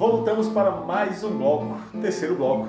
voltamos 0.00 0.48
para 0.48 0.70
mais 0.70 1.22
um 1.22 1.36
bloco, 1.36 1.78
terceiro 2.00 2.34
bloco, 2.34 2.68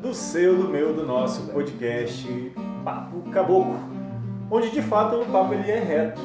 do 0.00 0.12
seu, 0.12 0.56
do 0.56 0.68
meu, 0.68 0.92
do 0.92 1.06
nosso 1.06 1.42
podcast 1.52 2.52
Papo 2.84 3.22
Caboclo, 3.30 3.78
onde 4.50 4.68
de 4.70 4.82
fato 4.82 5.20
o 5.20 5.26
papo 5.26 5.54
ele 5.54 5.70
é 5.70 5.78
reto, 5.78 6.20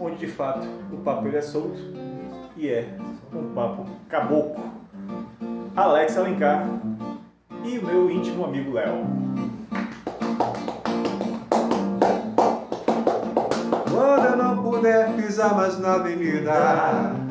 onde 0.00 0.16
de 0.16 0.26
fato 0.26 0.66
o 0.90 0.96
papo 0.96 1.28
ele 1.28 1.36
é 1.36 1.42
solto 1.42 1.78
e 2.56 2.70
é 2.70 2.88
um 3.34 3.52
papo 3.52 3.84
caboclo. 4.08 4.64
Alex 5.76 6.16
Alencar 6.16 6.66
e 7.66 7.78
o 7.78 7.84
meu 7.84 8.10
íntimo 8.10 8.46
amigo 8.46 8.72
Léo. 8.72 9.04
Quando 13.90 14.24
eu 14.24 14.36
não 14.38 14.62
puder 14.62 15.14
pisar 15.16 15.54
mais 15.54 15.78
na 15.78 15.96
avenida 15.96 17.25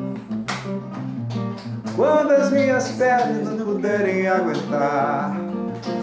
Quando 1.96 2.32
as 2.32 2.50
minhas 2.50 2.88
pernas 2.92 3.48
não 3.48 3.64
puderem 3.64 4.28
aguentar 4.28 5.34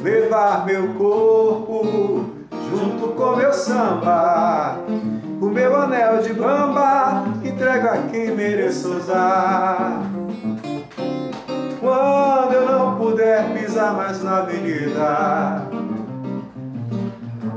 Levar 0.01 0.65
meu 0.65 0.87
corpo 0.95 2.31
junto 2.69 3.09
com 3.09 3.35
meu 3.35 3.53
samba 3.53 4.79
O 5.39 5.45
meu 5.45 5.75
anel 5.79 6.23
de 6.23 6.33
bamba 6.33 7.25
entrego 7.43 7.87
a 7.87 7.97
quem 8.09 8.31
mereço 8.31 8.89
usar. 8.95 10.01
Quando 11.79 12.53
eu 12.53 12.65
não 12.65 12.97
puder 12.97 13.53
pisar 13.53 13.93
mais 13.93 14.23
na 14.23 14.37
avenida 14.37 15.67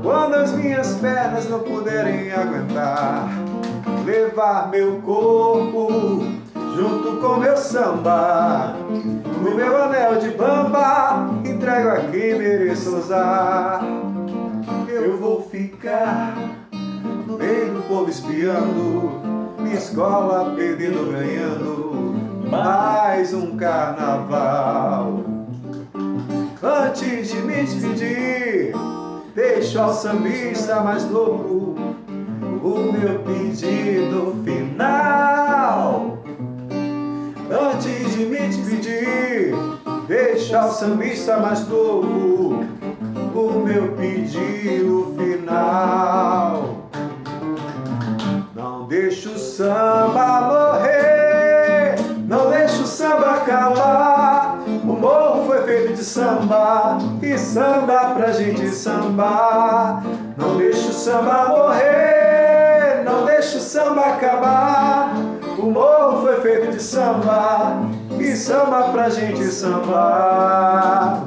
quando 0.01 0.35
as 0.35 0.53
minhas 0.53 0.95
pernas 0.95 1.49
não 1.49 1.59
puderem 1.59 2.31
aguentar, 2.31 3.27
levar 4.05 4.69
meu 4.69 5.01
corpo 5.01 6.23
junto 6.77 7.17
com 7.19 7.37
meu 7.37 7.57
samba, 7.57 8.75
o 9.35 9.55
meu 9.55 9.83
anel 9.83 10.19
de 10.19 10.29
bamba, 10.29 11.27
entrego 11.43 11.89
a 11.89 11.99
quem 12.11 12.37
mereço 12.37 12.97
usar. 12.97 13.81
Eu 14.87 15.17
vou 15.17 15.41
ficar 15.49 16.37
no 17.25 17.35
meio 17.39 17.73
do 17.73 17.81
povo 17.87 18.07
espiando, 18.07 19.11
escola 19.73 20.53
perdendo 20.55 21.11
ganhando, 21.11 22.15
mais 22.47 23.33
um 23.33 23.57
carnaval. 23.57 25.23
Antes 26.61 27.29
de 27.29 27.41
me 27.41 27.63
despedir, 27.63 28.75
Deixo 29.33 29.79
ao 29.79 29.93
sambista 29.93 30.81
mais 30.81 31.07
novo 31.11 31.75
o 32.63 32.91
meu 32.91 33.19
pedido 33.19 34.33
final. 34.43 35.46
De 38.17 38.25
me 38.25 38.47
despedir, 38.47 39.53
deixo 40.07 40.57
ao 40.57 40.71
sambista 40.71 41.37
mais 41.37 41.67
novo 41.67 42.65
o 43.35 43.59
meu 43.63 43.91
pedido 43.91 45.13
final. 45.15 46.89
Não 48.55 48.87
deixo 48.87 49.29
o 49.29 49.37
samba 49.37 50.41
morrer, 50.41 51.95
não 52.27 52.49
deixo 52.49 52.81
o 52.81 52.87
samba 52.87 53.35
acabar. 53.35 54.63
O 54.65 54.93
morro 54.93 55.45
foi 55.45 55.61
feito 55.61 55.93
de 55.93 56.03
samba 56.03 56.97
e 57.21 57.37
samba 57.37 58.15
pra 58.15 58.31
gente 58.31 58.67
sambar. 58.69 60.03
Não 60.35 60.57
deixa 60.57 60.89
o 60.89 60.93
samba 60.93 61.49
morrer, 61.49 63.03
não 63.05 63.25
deixa 63.25 63.59
o 63.59 63.61
samba 63.61 64.01
acabar. 64.07 65.13
O 65.59 65.69
morro 65.69 66.21
foi 66.21 66.41
feito 66.41 66.71
de 66.71 66.81
samba 66.81 68.06
e 68.19 68.35
samba 68.35 68.89
pra 68.91 69.09
gente 69.09 69.43
sambar. 69.45 71.23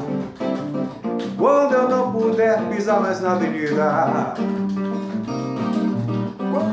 Quando 1.38 1.72
eu 1.74 1.88
não 1.88 2.12
puder 2.12 2.60
pisar 2.68 3.00
mais 3.00 3.20
na 3.20 3.32
avenida, 3.32 4.34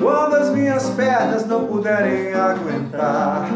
quando 0.01 0.35
as 0.35 0.49
minhas 0.49 0.89
pernas 0.91 1.45
não 1.45 1.65
puderem 1.65 2.33
aguentar, 2.33 3.47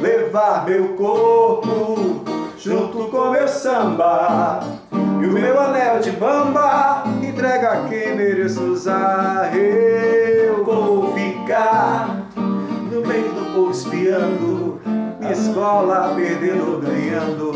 levar 0.00 0.64
meu 0.66 0.88
corpo 0.94 2.24
junto 2.58 3.08
com 3.10 3.30
meu 3.30 3.46
samba 3.46 4.60
e 4.92 5.26
o 5.26 5.32
meu 5.32 5.60
anel 5.60 6.00
de 6.00 6.10
bamba 6.12 7.04
entrega 7.22 7.70
a 7.70 7.88
quem 7.88 8.16
mereço 8.16 8.62
usar. 8.64 9.50
Eu 9.54 10.64
vou 10.64 11.14
ficar 11.14 12.26
no 12.90 13.06
meio 13.06 13.32
do 13.32 13.54
povo 13.54 13.70
espiando, 13.70 14.75
escola 15.32 16.14
perdendo 16.14 16.80
ganhando 16.80 17.52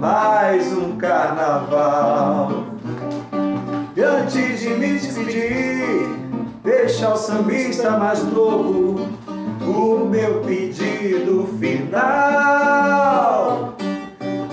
mais 0.00 0.72
um 0.76 0.96
carnaval. 0.96 2.64
E 3.96 4.02
antes 4.02 4.60
de 4.60 4.70
me 4.70 4.92
despedir, 4.92 6.08
deixa 6.62 7.12
o 7.12 7.16
sambista 7.16 7.92
mais 7.92 8.22
novo 8.24 9.08
o 9.62 10.04
meu 10.06 10.40
pedido 10.40 11.48
final. 11.58 12.96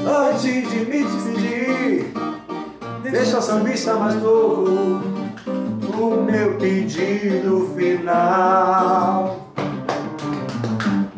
Antes 0.06 0.70
de 0.70 0.86
me 0.86 1.04
despedir, 1.04 2.14
deixa 3.04 3.40
o 3.40 3.42
sambista 3.42 3.96
mais 3.96 4.16
novo 4.16 5.02
o 5.98 6.22
meu 6.24 6.58
pedido 6.58 7.70
final. 7.76 9.43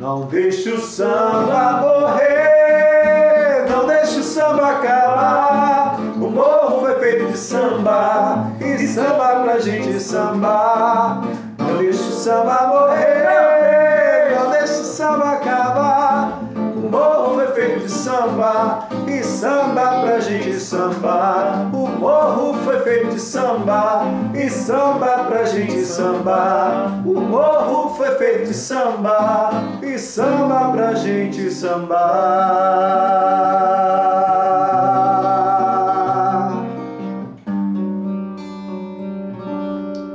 Não 0.06 0.22
deixe 0.28 0.70
o 0.70 0.80
samba 0.80 1.82
morrer, 1.82 3.66
não 3.68 3.88
deixe 3.88 4.20
o 4.20 4.24
samba 4.24 4.74
acabar. 4.74 6.00
O 6.22 6.30
morro 6.30 6.82
foi 6.82 7.00
feito 7.00 7.32
de 7.32 7.38
samba 7.40 8.52
e 8.62 8.86
samba 8.88 9.40
pra 9.42 9.58
gente 9.58 10.00
sambar. 10.00 11.24
Não 11.58 11.78
deixe 11.80 12.04
o 12.04 12.12
samba 12.12 12.68
morrer, 12.68 14.36
não 14.40 14.52
deixe 14.52 14.74
o 14.74 14.86
samba 14.86 15.32
acabar. 15.32 16.40
O 16.56 16.88
morro 16.88 17.34
foi 17.38 17.48
feito 17.48 17.80
de 17.86 17.92
samba 17.92 18.88
e 19.08 19.24
samba 19.24 20.02
pra 20.02 20.20
gente 20.20 20.60
sambar. 20.60 21.45
De 23.16 23.22
samba 23.22 24.02
e 24.36 24.50
samba 24.50 25.24
pra 25.24 25.46
gente 25.46 25.86
sambar. 25.86 27.08
O 27.08 27.22
morro 27.22 27.96
foi 27.96 28.14
feito 28.18 28.48
de 28.50 28.53
samba 28.53 29.52
e 29.81 29.98
samba 29.98 30.74
pra 30.74 30.96
gente 30.96 31.50
sambar. 31.50 31.96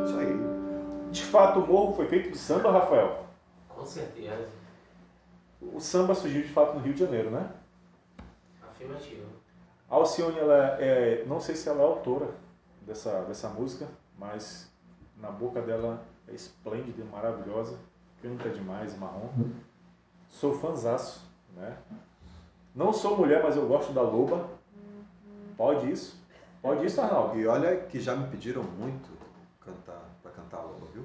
Isso 0.04 0.18
aí. 0.18 0.38
De 1.10 1.24
fato, 1.24 1.60
o 1.60 1.66
morro 1.66 1.94
foi 1.94 2.06
feito 2.06 2.32
de 2.32 2.38
samba, 2.38 2.70
Rafael. 2.70 3.24
Com 3.70 3.86
certeza. 3.86 4.46
O 5.62 5.80
samba 5.80 6.14
surgiu 6.14 6.42
de 6.42 6.48
fato 6.48 6.74
no 6.74 6.80
Rio 6.80 6.92
de 6.92 7.00
Janeiro, 7.00 7.30
né? 7.30 7.46
Afirmativo. 8.70 9.24
A 9.88 9.94
Alcione, 9.94 10.38
ela 10.38 10.76
é, 10.78 11.24
não 11.26 11.40
sei 11.40 11.56
se 11.56 11.66
ela 11.66 11.80
é 11.80 11.84
autora 11.86 12.28
dessa, 12.82 13.22
dessa 13.22 13.48
música, 13.48 13.86
mas 14.18 14.70
na 15.16 15.30
boca 15.30 15.60
dela 15.60 16.02
é 16.28 16.32
esplêndida, 16.34 17.04
maravilhosa, 17.04 17.76
canta 18.22 18.48
demais, 18.50 18.96
marrom. 18.98 19.28
Sou 20.28 20.54
fanzaço, 20.54 21.22
né? 21.56 21.76
Não 22.74 22.92
sou 22.92 23.16
mulher, 23.16 23.42
mas 23.42 23.56
eu 23.56 23.66
gosto 23.66 23.92
da 23.92 24.02
loba. 24.02 24.48
Pode 25.56 25.90
isso? 25.90 26.18
Pode 26.62 26.84
isso, 26.86 27.00
Arnaldo? 27.00 27.38
E 27.38 27.46
olha 27.46 27.76
que 27.76 28.00
já 28.00 28.14
me 28.14 28.28
pediram 28.28 28.62
muito 28.62 29.08
cantar 29.64 30.00
para 30.22 30.30
cantar 30.32 30.60
loba, 30.60 30.86
viu? 30.94 31.04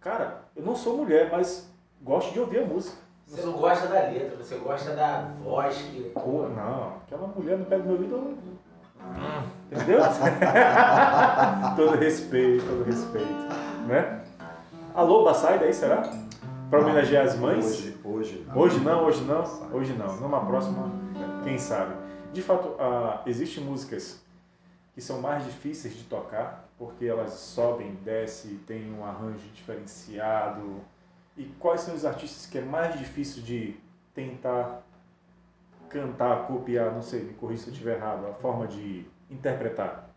Cara, 0.00 0.42
eu 0.56 0.64
não 0.64 0.74
sou 0.74 0.96
mulher, 0.96 1.30
mas 1.30 1.68
gosto 2.00 2.32
de 2.32 2.40
ouvir 2.40 2.60
a 2.60 2.66
música. 2.66 2.96
Você 3.26 3.42
não 3.42 3.52
gosta 3.52 3.86
da 3.86 4.00
letra, 4.08 4.36
você 4.36 4.56
gosta 4.56 4.94
da 4.94 5.22
voz 5.42 5.76
que. 5.82 6.10
Pô, 6.10 6.48
não, 6.48 6.96
aquela 6.96 7.26
mulher 7.28 7.58
não 7.58 7.64
pega 7.66 7.82
meu 7.84 7.92
ouvido. 7.92 8.14
eu- 8.14 8.38
Entendeu? 9.70 10.00
todo 11.76 11.96
respeito, 11.96 12.64
todo 12.66 12.84
respeito. 12.84 13.32
Né? 13.86 14.22
A 14.94 15.02
loba 15.02 15.32
sai 15.32 15.58
daí, 15.58 15.72
será? 15.72 16.02
Pra 16.68 16.80
homenagear 16.80 17.26
as 17.26 17.36
mães? 17.36 17.64
Hoje, 17.64 17.96
hoje 18.04 18.44
não. 18.46 18.58
Hoje 18.58 18.80
não, 18.80 19.04
hoje 19.04 19.24
não, 19.24 19.72
hoje 19.72 19.92
não. 19.94 20.16
Numa 20.16 20.44
próxima, 20.44 20.90
quem 21.42 21.58
sabe. 21.58 21.94
De 22.32 22.42
fato, 22.42 22.74
ah, 22.78 23.22
existem 23.26 23.62
músicas 23.64 24.22
que 24.94 25.00
são 25.00 25.20
mais 25.20 25.44
difíceis 25.44 25.94
de 25.94 26.04
tocar, 26.04 26.68
porque 26.78 27.06
elas 27.06 27.32
sobem, 27.32 27.94
descem, 28.04 28.56
tem 28.66 28.92
um 28.92 29.04
arranjo 29.04 29.46
diferenciado. 29.54 30.76
E 31.36 31.44
quais 31.58 31.80
são 31.80 31.94
os 31.94 32.04
artistas 32.04 32.46
que 32.46 32.58
é 32.58 32.62
mais 32.62 32.98
difícil 32.98 33.42
de 33.42 33.76
tentar 34.14 34.82
cantar, 35.92 36.46
copiar, 36.46 36.92
não 36.92 37.02
sei, 37.02 37.22
me 37.22 37.34
corrija 37.34 37.62
se 37.64 37.68
eu 37.68 37.72
estiver 37.72 37.96
errado, 37.96 38.26
a 38.26 38.34
forma 38.34 38.66
de 38.66 39.06
interpretar? 39.30 40.08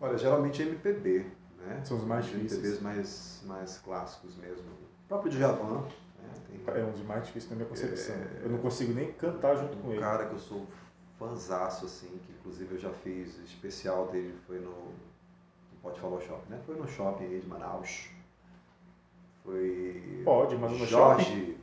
Olha, 0.00 0.16
geralmente 0.16 0.62
é 0.62 0.66
MPB, 0.66 1.26
né? 1.58 1.80
São 1.84 1.96
os 1.96 2.04
mais 2.04 2.24
difíceis. 2.26 2.52
MPBs 2.64 2.80
mais, 2.82 3.42
mais 3.46 3.78
clássicos 3.78 4.36
mesmo. 4.36 4.64
O 4.64 5.08
próprio 5.08 5.30
Djavan, 5.32 5.80
né? 5.80 5.88
Tem 6.46 6.74
É 6.76 6.84
um 6.84 6.92
dos 6.92 7.02
mais 7.02 7.24
difíceis 7.26 7.50
na 7.50 7.56
minha 7.56 7.68
concepção. 7.68 8.14
Eu 8.42 8.50
não 8.50 8.58
consigo 8.58 8.92
nem 8.92 9.12
cantar 9.12 9.56
junto 9.56 9.76
com 9.78 9.88
um 9.88 9.92
ele. 9.92 10.00
cara 10.00 10.26
que 10.26 10.34
eu 10.34 10.38
sou 10.38 10.66
fanzaço, 11.18 11.86
assim, 11.86 12.06
que 12.26 12.32
inclusive 12.32 12.74
eu 12.74 12.78
já 12.78 12.90
fiz 12.90 13.38
especial 13.38 14.08
dele, 14.08 14.34
foi 14.46 14.60
no. 14.60 14.74
Pode 15.82 15.98
falar 16.00 16.16
o 16.16 16.20
shopping, 16.20 16.50
né? 16.50 16.60
Foi 16.66 16.76
no 16.76 16.86
shopping 16.86 17.24
aí 17.24 17.40
de 17.40 17.46
Manaus. 17.46 18.08
Foi. 19.42 20.22
Pode, 20.24 20.56
mas 20.56 20.70
no 20.72 20.86
Jorge. 20.86 21.24
shopping? 21.24 21.56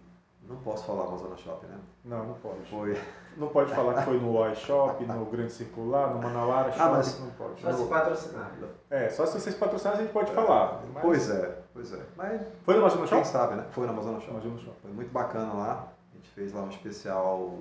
Não 0.47 0.57
posso 0.57 0.85
falar 0.85 1.05
Amazonas 1.07 1.39
Shopping, 1.39 1.65
né? 1.67 1.79
Não, 2.03 2.23
não 2.25 2.33
pode. 2.35 2.59
Foi. 2.69 2.95
Não 3.35 3.47
pode 3.47 3.73
falar 3.73 3.95
que 3.95 4.01
foi 4.05 4.19
no 4.19 4.55
Shop, 4.55 5.03
no 5.03 5.25
Grande 5.25 5.51
Circular, 5.51 6.13
no 6.13 6.21
Manauara 6.21 6.71
Shop, 6.71 6.91
mas- 6.91 7.19
não 7.19 7.29
pode. 7.31 7.61
Só 7.61 7.73
se 7.73 7.85
patrocinar. 7.85 8.51
É, 8.89 9.09
só 9.09 9.25
se 9.25 9.39
vocês 9.39 9.55
patrocinarem 9.55 10.01
a 10.01 10.03
gente 10.03 10.13
pode 10.13 10.31
falar. 10.31 10.83
Mas- 10.93 11.03
Pois 11.03 11.29
é, 11.31 11.57
pois 11.73 11.91
é. 11.93 11.99
Mas 12.15 12.41
Foi 12.63 12.75
no 12.75 12.81
Amazonas 12.81 13.09
quem 13.09 13.17
Shop? 13.17 13.27
sabe, 13.27 13.55
né? 13.55 13.65
Foi 13.71 13.85
no 13.87 13.93
Amazonas 13.93 14.21
Shopping. 14.21 14.35
Amazonas 14.37 14.61
Shop. 14.61 14.77
Foi 14.81 14.91
muito 14.91 15.11
bacana 15.11 15.53
lá. 15.53 15.87
A 16.13 16.15
gente 16.15 16.29
fez 16.29 16.53
lá 16.53 16.61
um 16.61 16.69
especial 16.69 17.57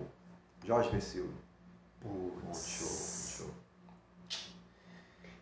Jorge 0.64 0.90
Vecilo. 0.90 1.30
Um 2.04 2.30
show, 2.52 2.86
um 2.86 3.48
show. 3.48 3.50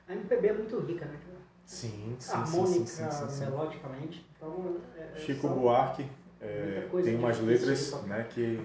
A 0.08 0.12
MPB 0.12 0.48
é 0.48 0.52
muito 0.52 0.78
rica, 0.80 1.04
né? 1.06 1.18
Sim, 1.66 2.16
sim, 2.18 2.30
sim, 2.30 2.32
Harmônica, 2.36 2.86
sim, 2.86 3.04
sim, 3.04 3.10
sim, 3.10 3.28
sim. 3.30 3.44
melodicamente. 3.46 4.26
Então, 4.36 4.76
é, 4.96 5.18
Chico 5.18 5.40
são- 5.48 5.54
Buarque 5.58 6.08
é, 6.42 6.88
tem 7.04 7.16
umas 7.16 7.40
letras 7.40 7.92
né, 8.02 8.26
que 8.28 8.60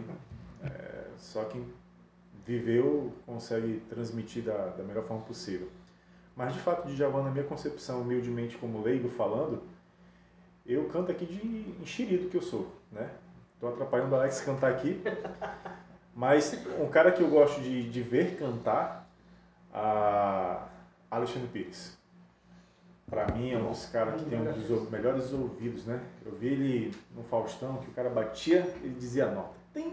é, 0.64 1.06
só 1.18 1.46
quem 1.46 1.64
viveu 2.46 3.14
consegue 3.26 3.82
transmitir 3.90 4.44
da, 4.44 4.70
da 4.70 4.84
melhor 4.84 5.04
forma 5.04 5.24
possível. 5.24 5.70
Mas 6.36 6.54
de 6.54 6.60
fato, 6.60 6.88
Djavan, 6.88 7.24
na 7.24 7.32
minha 7.32 7.44
concepção, 7.44 8.02
humildemente 8.02 8.58
como 8.58 8.82
leigo 8.82 9.10
falando, 9.10 9.62
eu 10.66 10.86
canto 10.90 11.12
aqui 11.12 11.26
de 11.26 11.82
enxerido 11.82 12.30
que 12.30 12.38
eu 12.38 12.42
sou, 12.42 12.72
né? 12.92 13.10
Tô 13.60 13.68
atrapalhando 13.68 14.14
o 14.14 14.16
Alex 14.16 14.42
cantar 14.42 14.72
aqui. 14.72 15.02
Mas 16.16 16.54
um 16.80 16.90
cara 16.90 17.12
que 17.12 17.22
eu 17.22 17.30
gosto 17.30 17.62
de, 17.62 17.90
de 17.90 18.02
ver 18.02 18.38
cantar, 18.38 19.08
a 19.74 20.68
Alexandre 21.10 21.48
Pires. 21.48 21.97
Pra 23.10 23.26
mim 23.28 23.52
é 23.54 23.58
um 23.58 23.70
dos 23.70 23.86
caras 23.86 24.22
que 24.22 24.30
tem 24.30 24.40
um 24.42 24.44
dos 24.52 24.70
ou- 24.70 24.90
melhores 24.92 25.32
ouvidos, 25.32 25.86
né? 25.86 26.00
Eu 26.26 26.34
vi 26.34 26.48
ele 26.48 26.94
no 27.16 27.24
Faustão, 27.24 27.78
que 27.78 27.90
o 27.90 27.94
cara 27.94 28.10
batia, 28.10 28.68
ele 28.84 28.96
dizia 29.00 29.28
a 29.28 29.32
nota. 29.32 29.56
Tem 29.74 29.86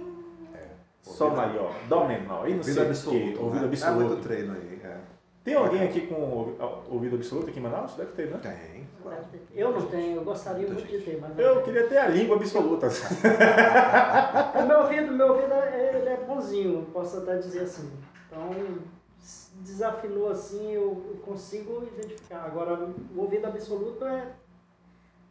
Sol 1.02 1.28
Ouvido- 1.31 1.46
maior, 1.46 1.72
Dó 1.88 2.06
menor, 2.08 2.49
e 2.49 2.52
não 2.52 2.58
Ouvido 2.58 2.64
sei 2.64 2.82
o 2.82 2.87
absoluto. 2.87 3.19
quê, 3.20 3.37
ouvido 3.38 3.61
né? 3.62 3.69
absoluto. 3.69 4.00
É 4.02 4.08
muito 4.08 4.22
treino 4.22 4.52
aí. 4.55 4.81
É. 4.82 4.96
Tem 5.44 5.55
alguém 5.55 5.82
aqui 5.82 6.06
com 6.06 6.14
ouvi- 6.14 6.56
ouvido 6.90 7.16
absoluto 7.16 7.50
aqui 7.50 7.58
em 7.61 7.62
Manaus? 7.62 7.94
Deve 7.94 8.12
ter, 8.12 8.31
né? 8.31 8.38
Tem, 8.43 8.88
claro. 9.02 9.22
Eu 9.55 9.72
não 9.72 9.87
tenho, 9.87 10.16
eu 10.16 10.25
gostaria 10.25 10.66
muito 10.66 10.82
de 10.88 10.99
ter, 11.00 11.19
mas 11.20 11.37
não 11.37 11.44
Eu 11.44 11.62
queria 11.62 11.87
ter 11.87 11.99
a 11.99 12.08
língua 12.08 12.37
absoluta. 12.37 12.88
O 14.58 14.66
meu 14.66 14.78
ouvido, 14.81 15.12
meu 15.12 15.28
ouvido 15.34 15.52
é, 15.52 15.96
ele 15.99 16.08
é 16.08 16.16
bonzinho, 16.26 16.87
posso 16.93 17.19
até 17.19 17.37
dizer 17.37 17.61
assim. 17.64 17.90
Então, 18.26 18.49
desafinou 19.61 20.31
assim, 20.31 20.73
eu 20.73 21.19
consigo 21.25 21.87
identificar. 21.97 22.44
Agora, 22.44 22.75
o 23.15 23.21
ouvido 23.21 23.47
absoluto 23.47 24.05
é 24.05 24.26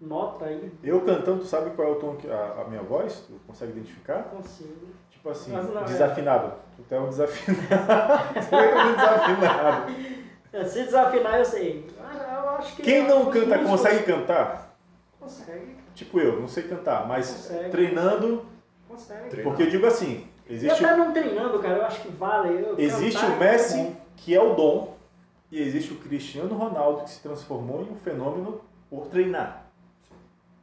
nota 0.01 0.45
aí, 0.45 0.72
Eu 0.84 1.01
cantando, 1.01 1.40
tu 1.42 1.45
sabe 1.45 1.69
qual 1.72 1.88
é 1.88 1.92
o 1.92 1.95
tom 1.95 2.16
que 2.16 2.30
a, 2.30 2.62
a 2.62 2.66
minha 2.69 2.81
voz? 2.81 3.24
Tu 3.28 3.34
consegue 3.48 3.72
identificar? 3.74 4.24
consigo. 4.24 4.88
Tipo 5.12 5.30
assim, 5.30 5.51
não, 5.51 5.81
é. 5.81 5.86
desafinado. 5.86 6.54
Tu 6.90 6.94
é 6.95 7.00
um 7.00 7.07
desafinado. 7.10 7.60
tu 8.50 8.56
é 8.56 8.86
um 8.86 8.95
desafinado. 8.95 9.94
É, 10.51 10.66
se 10.66 10.84
desafinar, 10.84 11.40
eu 11.40 11.45
sei. 11.45 11.88
Ah, 12.00 12.42
Eu 12.44 12.50
acho 12.51 12.75
que 12.75 12.81
Quem 12.84 13.07
não 13.07 13.28
os 13.30 13.34
canta 13.34 13.57
músicos- 13.57 13.69
consegue 13.69 14.04
cantar? 14.04 14.75
Consegue, 15.19 15.78
Tipo 15.95 16.19
eu, 16.19 16.42
não 16.42 16.48
sei 16.48 16.63
cantar, 16.63 17.07
mas 17.07 17.28
Consegue. 17.30 17.69
treinando, 17.69 18.45
consegue. 18.88 19.42
Porque 19.42 19.63
eu 19.63 19.69
digo 19.69 19.86
assim, 19.88 20.28
E 20.50 20.54
existe, 20.54 20.84
até 20.84 20.94
o, 20.94 20.98
não 20.98 21.12
treinando, 21.12 21.60
cara, 21.60 21.78
eu 21.78 21.86
acho 21.86 22.01
que 22.01 22.10
vale. 22.10 22.54
Eu 22.54 22.75
existe 22.78 23.24
o 23.24 23.34
é 23.34 23.38
Messi, 23.40 23.78
bom. 23.78 23.95
que 24.18 24.36
é 24.36 24.42
o 24.42 24.54
dom, 24.56 24.94
e 25.51 25.62
existe 25.62 25.94
o 25.94 25.98
Cristiano 25.98 26.56
Ronaldo, 26.56 27.04
que 27.04 27.12
se 27.12 27.22
transformou 27.22 27.81
em 27.81 27.92
um 27.92 27.95
fenômeno 27.95 28.62
por 28.90 29.07
treinar. 29.07 29.66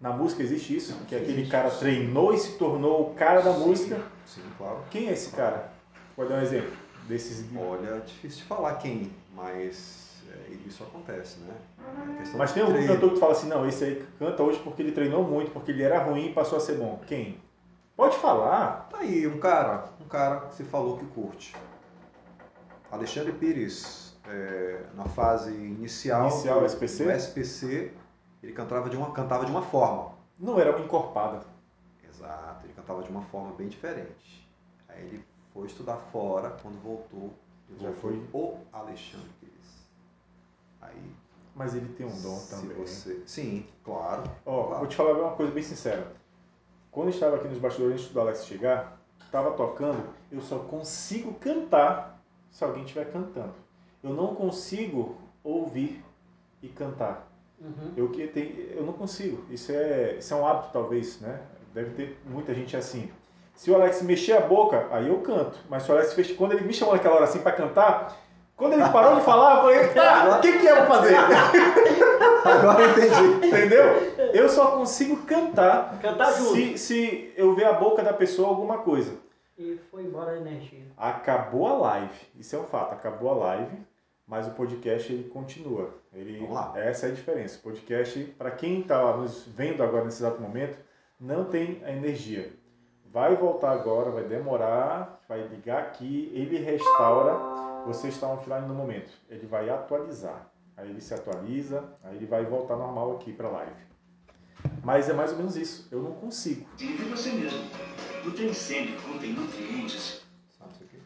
Na 0.01 0.13
música 0.13 0.43
existe 0.43 0.75
isso, 0.75 0.97
que 1.07 1.15
é 1.15 1.19
aquele 1.19 1.33
Existe 1.35 1.51
cara 1.51 1.71
treinou 1.71 2.33
e 2.33 2.39
se 2.39 2.57
tornou 2.57 3.03
o 3.11 3.15
cara 3.15 3.43
da 3.43 3.53
Sim, 3.53 3.61
música. 3.67 4.01
Sim, 4.27 4.43
claro. 4.57 4.79
Quem 4.91 5.09
é 5.09 5.13
esse 5.13 5.31
cara? 5.31 5.71
Pode 6.17 6.31
dar 6.31 6.37
um 6.37 6.43
exemplo 6.43 6.73
desses. 7.07 7.45
Olha, 7.55 7.97
é 7.97 8.01
difícil 8.01 8.39
de 8.39 8.45
falar 8.45 8.75
quem, 8.77 9.11
mas 9.35 10.23
é, 10.31 10.55
isso 10.67 10.83
acontece, 10.83 11.41
né? 11.41 11.55
É 12.23 12.37
Mas 12.37 12.53
tem 12.53 12.63
algum 12.63 12.75
treino. 12.75 12.95
cantor 12.95 13.11
que 13.13 13.19
fala 13.21 13.33
assim, 13.33 13.49
não, 13.49 13.69
esse 13.69 13.85
aí 13.85 14.05
canta 14.19 14.43
hoje 14.43 14.59
porque 14.65 14.81
ele 14.81 14.93
treinou 14.93 15.23
muito, 15.23 15.51
porque 15.51 15.71
ele 15.71 15.83
era 15.83 16.03
ruim 16.03 16.27
e 16.27 16.33
passou 16.33 16.57
a 16.57 16.61
ser 16.61 16.77
bom. 16.77 17.01
Quem? 17.07 17.37
Pode 18.01 18.17
falar. 18.17 18.89
Tá 18.89 19.01
aí, 19.01 19.27
um 19.27 19.39
cara, 19.39 19.85
um 20.01 20.09
cara 20.09 20.41
que 20.47 20.55
você 20.55 20.65
falou 20.65 20.97
que 20.97 21.05
curte. 21.09 21.55
Alexandre 22.91 23.31
Pires, 23.31 24.17
é, 24.27 24.87
na 24.95 25.05
fase 25.05 25.53
inicial, 25.53 26.31
Inicial, 26.31 26.61
do, 26.61 26.65
SPC? 26.67 27.05
do 27.05 27.11
SPC, 27.11 27.93
ele 28.43 28.53
cantava 28.55 28.89
de 28.89 28.97
uma, 28.97 29.13
cantava 29.13 29.45
de 29.45 29.51
uma 29.51 29.61
forma. 29.61 30.13
Não 30.39 30.59
era 30.59 30.75
uma 30.75 30.83
encorpada. 30.83 31.41
Exato, 32.09 32.65
ele 32.65 32.73
cantava 32.73 33.03
de 33.03 33.11
uma 33.11 33.21
forma 33.21 33.53
bem 33.53 33.69
diferente. 33.69 34.49
Aí 34.89 35.03
ele 35.03 35.25
foi 35.53 35.67
estudar 35.67 35.99
fora, 36.11 36.57
quando 36.63 36.83
voltou, 36.83 37.35
ele 37.69 37.81
Já 37.81 37.93
foi? 37.93 38.27
o 38.33 38.57
Alexandre 38.73 39.29
Pires. 39.41 39.87
Aí, 40.81 41.13
Mas 41.55 41.75
ele 41.75 41.93
tem 41.93 42.07
um 42.07 42.23
dom 42.23 42.39
se 42.39 42.57
também. 42.57 42.79
você... 42.79 43.23
Sim, 43.27 43.67
claro. 43.85 44.23
Ó, 44.47 44.63
claro. 44.63 44.79
vou 44.79 44.87
te 44.89 44.97
falar 44.97 45.13
uma 45.13 45.37
coisa 45.37 45.53
bem 45.53 45.63
sincera. 45.63 46.19
Quando 46.91 47.09
eu 47.09 47.15
estava 47.15 47.37
aqui 47.37 47.49
nos 47.49 47.59
bastidores 47.59 48.01
antes 48.01 48.13
do 48.13 48.21
Alex 48.21 48.45
chegar, 48.47 49.01
estava 49.25 49.53
tocando, 49.53 50.03
eu 50.31 50.41
só 50.41 50.59
consigo 50.59 51.35
cantar 51.35 52.21
se 52.51 52.65
alguém 52.65 52.83
estiver 52.83 53.11
cantando. 53.13 53.55
Eu 54.03 54.11
não 54.11 54.35
consigo 54.35 55.17
ouvir 55.45 56.05
e 56.63 56.69
cantar. 56.69 57.29
Uhum. 57.61 57.93
Eu, 57.97 58.09
que 58.09 58.27
tem, 58.27 58.71
eu 58.75 58.85
não 58.85 58.93
consigo. 58.93 59.45
Isso 59.51 59.71
é, 59.71 60.17
isso 60.19 60.33
é 60.33 60.37
um 60.37 60.47
hábito, 60.47 60.71
talvez, 60.73 61.21
né? 61.21 61.41
Deve 61.73 61.91
ter 61.91 62.19
muita 62.27 62.55
gente 62.55 62.77
assim. 62.77 63.11
Se 63.55 63.71
o 63.71 63.75
Alex 63.75 64.03
mexer 64.03 64.33
a 64.33 64.41
boca, 64.41 64.89
aí 64.91 65.09
eu 65.09 65.21
canto. 65.21 65.59
Mas 65.69 65.83
se 65.83 65.91
o 65.91 65.95
Alex 65.95 66.15
fez, 66.15 66.33
quando 66.33 66.53
ele 66.53 66.65
me 66.65 66.73
chamou 66.73 66.95
naquela 66.95 67.17
hora 67.17 67.25
assim 67.25 67.41
para 67.41 67.53
cantar, 67.53 68.17
quando 68.57 68.73
ele 68.73 68.89
parou 68.89 69.17
de 69.17 69.23
falar, 69.23 69.57
eu 69.57 69.61
falei, 69.63 69.89
tá, 69.89 70.37
o 70.39 70.41
que, 70.41 70.59
que 70.59 70.67
é 70.69 70.75
pra 70.75 70.87
fazer? 70.87 71.17
Agora 72.45 72.83
eu 72.83 72.91
entendi. 72.91 73.47
Entendeu? 73.47 74.10
Eu 74.33 74.49
só 74.49 74.77
consigo 74.77 75.25
cantar 75.25 75.99
Cantar 76.01 76.33
junto. 76.33 76.55
se, 76.55 76.79
se 76.79 77.33
eu 77.37 77.55
ver 77.55 77.65
a 77.65 77.73
boca 77.75 78.03
da 78.03 78.13
pessoa 78.13 78.49
alguma 78.49 78.79
coisa. 78.79 79.15
E 79.59 79.79
foi 79.91 80.03
embora 80.03 80.33
a 80.33 80.37
energia. 80.39 80.87
Acabou 80.97 81.67
a 81.67 81.75
live. 81.75 82.21
Isso 82.39 82.57
é 82.57 82.59
um 82.59 82.65
fato. 82.65 82.95
Acabou 82.95 83.31
a 83.31 83.35
live, 83.35 83.77
mas 84.27 84.47
o 84.47 84.53
podcast 84.53 85.13
ele 85.13 85.29
continua. 85.29 85.91
Ele, 86.15 86.39
Vamos 86.39 86.55
lá. 86.55 86.73
Essa 86.77 87.07
é 87.07 87.11
a 87.11 87.15
diferença. 87.15 87.59
O 87.59 87.63
podcast, 87.63 88.19
para 88.39 88.51
quem 88.51 88.81
está 88.81 89.17
nos 89.17 89.45
vendo 89.47 89.83
agora 89.83 90.05
nesse 90.05 90.23
exato 90.23 90.41
momento, 90.41 90.79
não 91.19 91.45
tem 91.45 91.83
a 91.85 91.91
energia. 91.91 92.53
Vai 93.13 93.35
voltar 93.37 93.73
agora, 93.73 94.11
vai 94.11 94.25
demorar, 94.25 95.21
vai 95.29 95.43
ligar 95.49 95.81
aqui, 95.81 96.31
ele 96.35 96.59
restaura. 96.59 97.35
Você 97.87 98.09
está 98.09 98.29
offline 98.29 98.67
no 98.67 98.75
momento. 98.75 99.11
Ele 99.29 99.47
vai 99.47 99.69
atualizar. 99.69 100.51
Aí 100.77 100.89
ele 100.89 101.01
se 101.01 101.13
atualiza, 101.13 101.85
aí 102.03 102.17
ele 102.17 102.27
vai 102.27 102.45
voltar 102.45 102.77
normal 102.77 103.13
aqui 103.17 103.33
para 103.33 103.49
live. 103.49 103.90
Mas 104.83 105.09
é 105.09 105.13
mais 105.13 105.33
ou 105.33 105.39
menos 105.39 105.57
isso. 105.57 105.87
Eu 105.91 106.03
não 106.03 106.13
consigo. 106.13 106.67
Vive 106.77 107.05
você 107.05 107.33
mesmo. 107.33 107.59
O 108.27 108.31
Transcend 108.33 108.93
contém 109.03 109.33
nutrientes 109.33 110.23
Sabe 110.59 110.73
isso 110.73 110.85
aqui? 110.85 110.99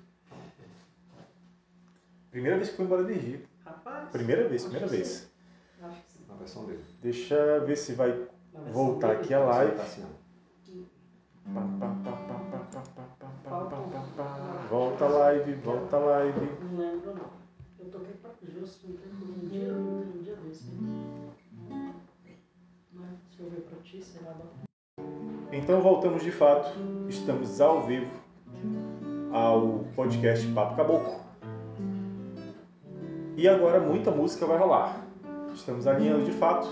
Primeira 2.31 2.57
vez 2.57 2.71
que 2.71 2.77
foi 2.77 2.85
embora 2.85 3.03
a 3.03 3.05
energia. 3.05 3.43
Rapaz. 3.65 4.11
Primeira 4.11 4.49
vez, 4.49 4.63
primeira 4.63 4.87
vez. 4.87 5.07
sim. 5.09 5.27
Acho 5.83 6.01
que 6.03 6.13
sim. 6.13 6.19
Na 6.29 6.35
versão 6.35 6.65
dele. 6.67 6.85
Deixa 7.03 7.35
eu 7.35 7.67
ver 7.67 7.77
se 7.77 7.93
vai 7.95 8.27
voltar 8.73 9.09
dele, 9.09 9.21
aqui 9.21 9.35
a 9.35 9.39
Tá 9.41 9.45
live. 9.47 9.81
assim. 9.81 10.05
Volta 14.71 15.05
a 15.05 15.09
live, 15.09 15.55
volta 15.55 15.97
a 15.97 15.99
live. 16.01 16.41
Não 16.63 16.79
lembro 16.79 17.15
não. 17.15 17.31
Eu 17.79 17.91
toquei 17.91 18.15
pra 18.15 18.31
justo 18.43 18.87
um 18.89 18.93
tempo, 18.93 19.25
um 19.25 19.49
dia, 19.49 19.73
um 19.73 20.23
dia 20.23 20.37
desse. 20.37 20.65
Então 25.53 25.81
voltamos 25.83 26.23
de 26.23 26.31
fato. 26.31 26.71
Estamos 27.09 27.61
ao 27.61 27.83
vivo 27.83 28.11
ao 29.31 29.85
podcast 29.95 30.47
Papo 30.53 30.75
Caboclo. 30.75 31.21
E 33.37 33.47
agora 33.47 33.81
muita 33.81 34.11
música 34.11 34.47
vai 34.47 34.57
rolar. 34.57 35.05
Estamos 35.53 35.87
alinhando 35.87 36.25
de 36.25 36.33
fato. 36.33 36.67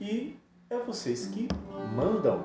E 0.00 0.36
é 0.68 0.76
vocês 0.78 1.26
que 1.26 1.46
mandam. 1.94 2.42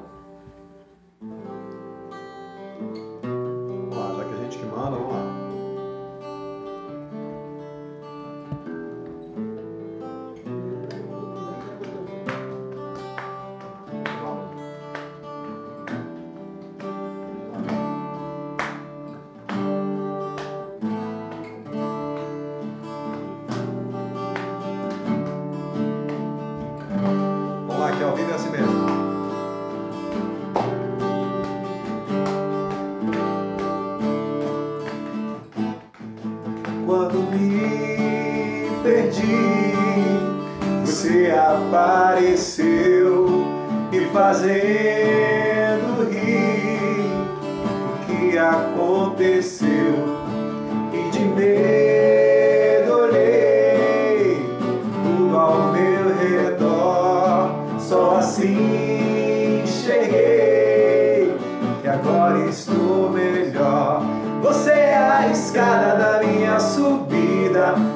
Vamos 3.23 3.95
lá, 3.95 4.15
já 4.15 4.25
que 4.25 4.33
a 4.33 4.37
gente 4.43 4.59
que 4.59 4.65
manda, 4.65 4.91
vamos 4.91 5.13
lá. 5.13 5.18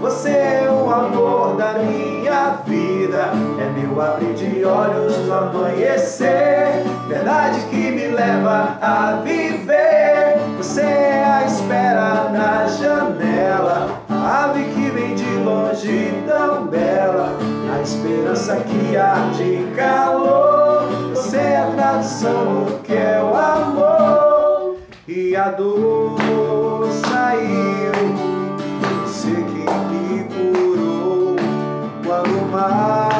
Você 0.01 0.29
é 0.29 0.69
o 0.69 0.89
amor 0.89 1.55
da 1.55 1.73
minha 1.73 2.57
vida. 2.65 3.31
É 3.59 3.79
meu 3.79 4.01
abrir 4.01 4.33
de 4.33 4.63
olhos 4.63 5.17
no 5.25 5.33
amanhecer. 5.33 6.83
Verdade 7.07 7.59
que 7.69 7.91
me 7.91 8.07
leva 8.07 8.77
a 8.81 9.21
viver. 9.23 10.37
Você 10.57 10.81
é 10.81 11.23
a 11.25 11.45
espera 11.45 12.29
na 12.29 12.67
janela. 12.67 14.01
A 14.09 14.45
ave 14.45 14.63
que 14.65 14.89
vem 14.91 15.15
de 15.15 15.29
longe 15.37 16.13
tão 16.27 16.67
bela. 16.67 17.37
A 17.75 17.81
esperança 17.81 18.57
que 18.57 18.97
arde 18.97 19.67
calor. 19.75 20.87
Você 21.09 21.37
é 21.37 21.57
a 21.57 21.71
tradução 21.75 22.79
que 22.83 22.93
é 22.93 23.21
o 23.21 23.35
amor. 23.35 24.77
E 25.07 25.35
a 25.35 25.49
dor 25.49 26.87
saiu. 27.09 28.32
high. 32.71 33.12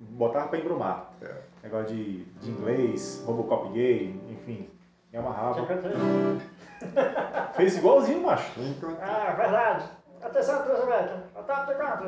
Botava 0.00 0.48
pra 0.48 0.58
embromar. 0.58 1.10
Negócio 1.62 1.94
de, 1.94 2.24
de 2.24 2.50
inglês, 2.50 3.22
Robocop 3.26 3.68
gay, 3.72 4.18
enfim. 4.30 4.68
Me 5.12 5.18
amarrava. 5.18 5.66
Fez 7.54 7.76
igualzinho, 7.76 8.22
macho. 8.22 8.52
Ah, 9.02 9.34
verdade. 9.36 9.84
Atenção. 10.22 10.62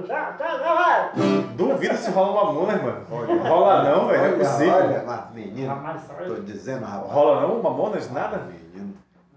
Já, 0.06 0.36
já, 0.38 0.58
já 0.58 0.74
vai. 0.74 1.10
Duvido 1.56 1.96
se 1.96 2.10
rola 2.10 2.44
Mamonas, 2.44 2.82
mano. 2.82 3.06
Rola 3.42 3.82
não, 3.84 4.06
velho. 4.08 4.18
Não 4.22 4.26
é 4.26 4.28
Olha, 4.28 4.38
possível. 4.38 4.74
olha, 4.74 5.02
mas 5.06 5.30
menino. 5.34 5.68
Rapaz, 5.68 6.02
Tô 6.26 6.34
dizendo, 6.36 6.84
rapaz. 6.84 7.12
Rola 7.12 7.40
não, 7.40 7.62
Mamonas? 7.62 8.10
Nada? 8.10 8.38
Menino. 8.38 8.94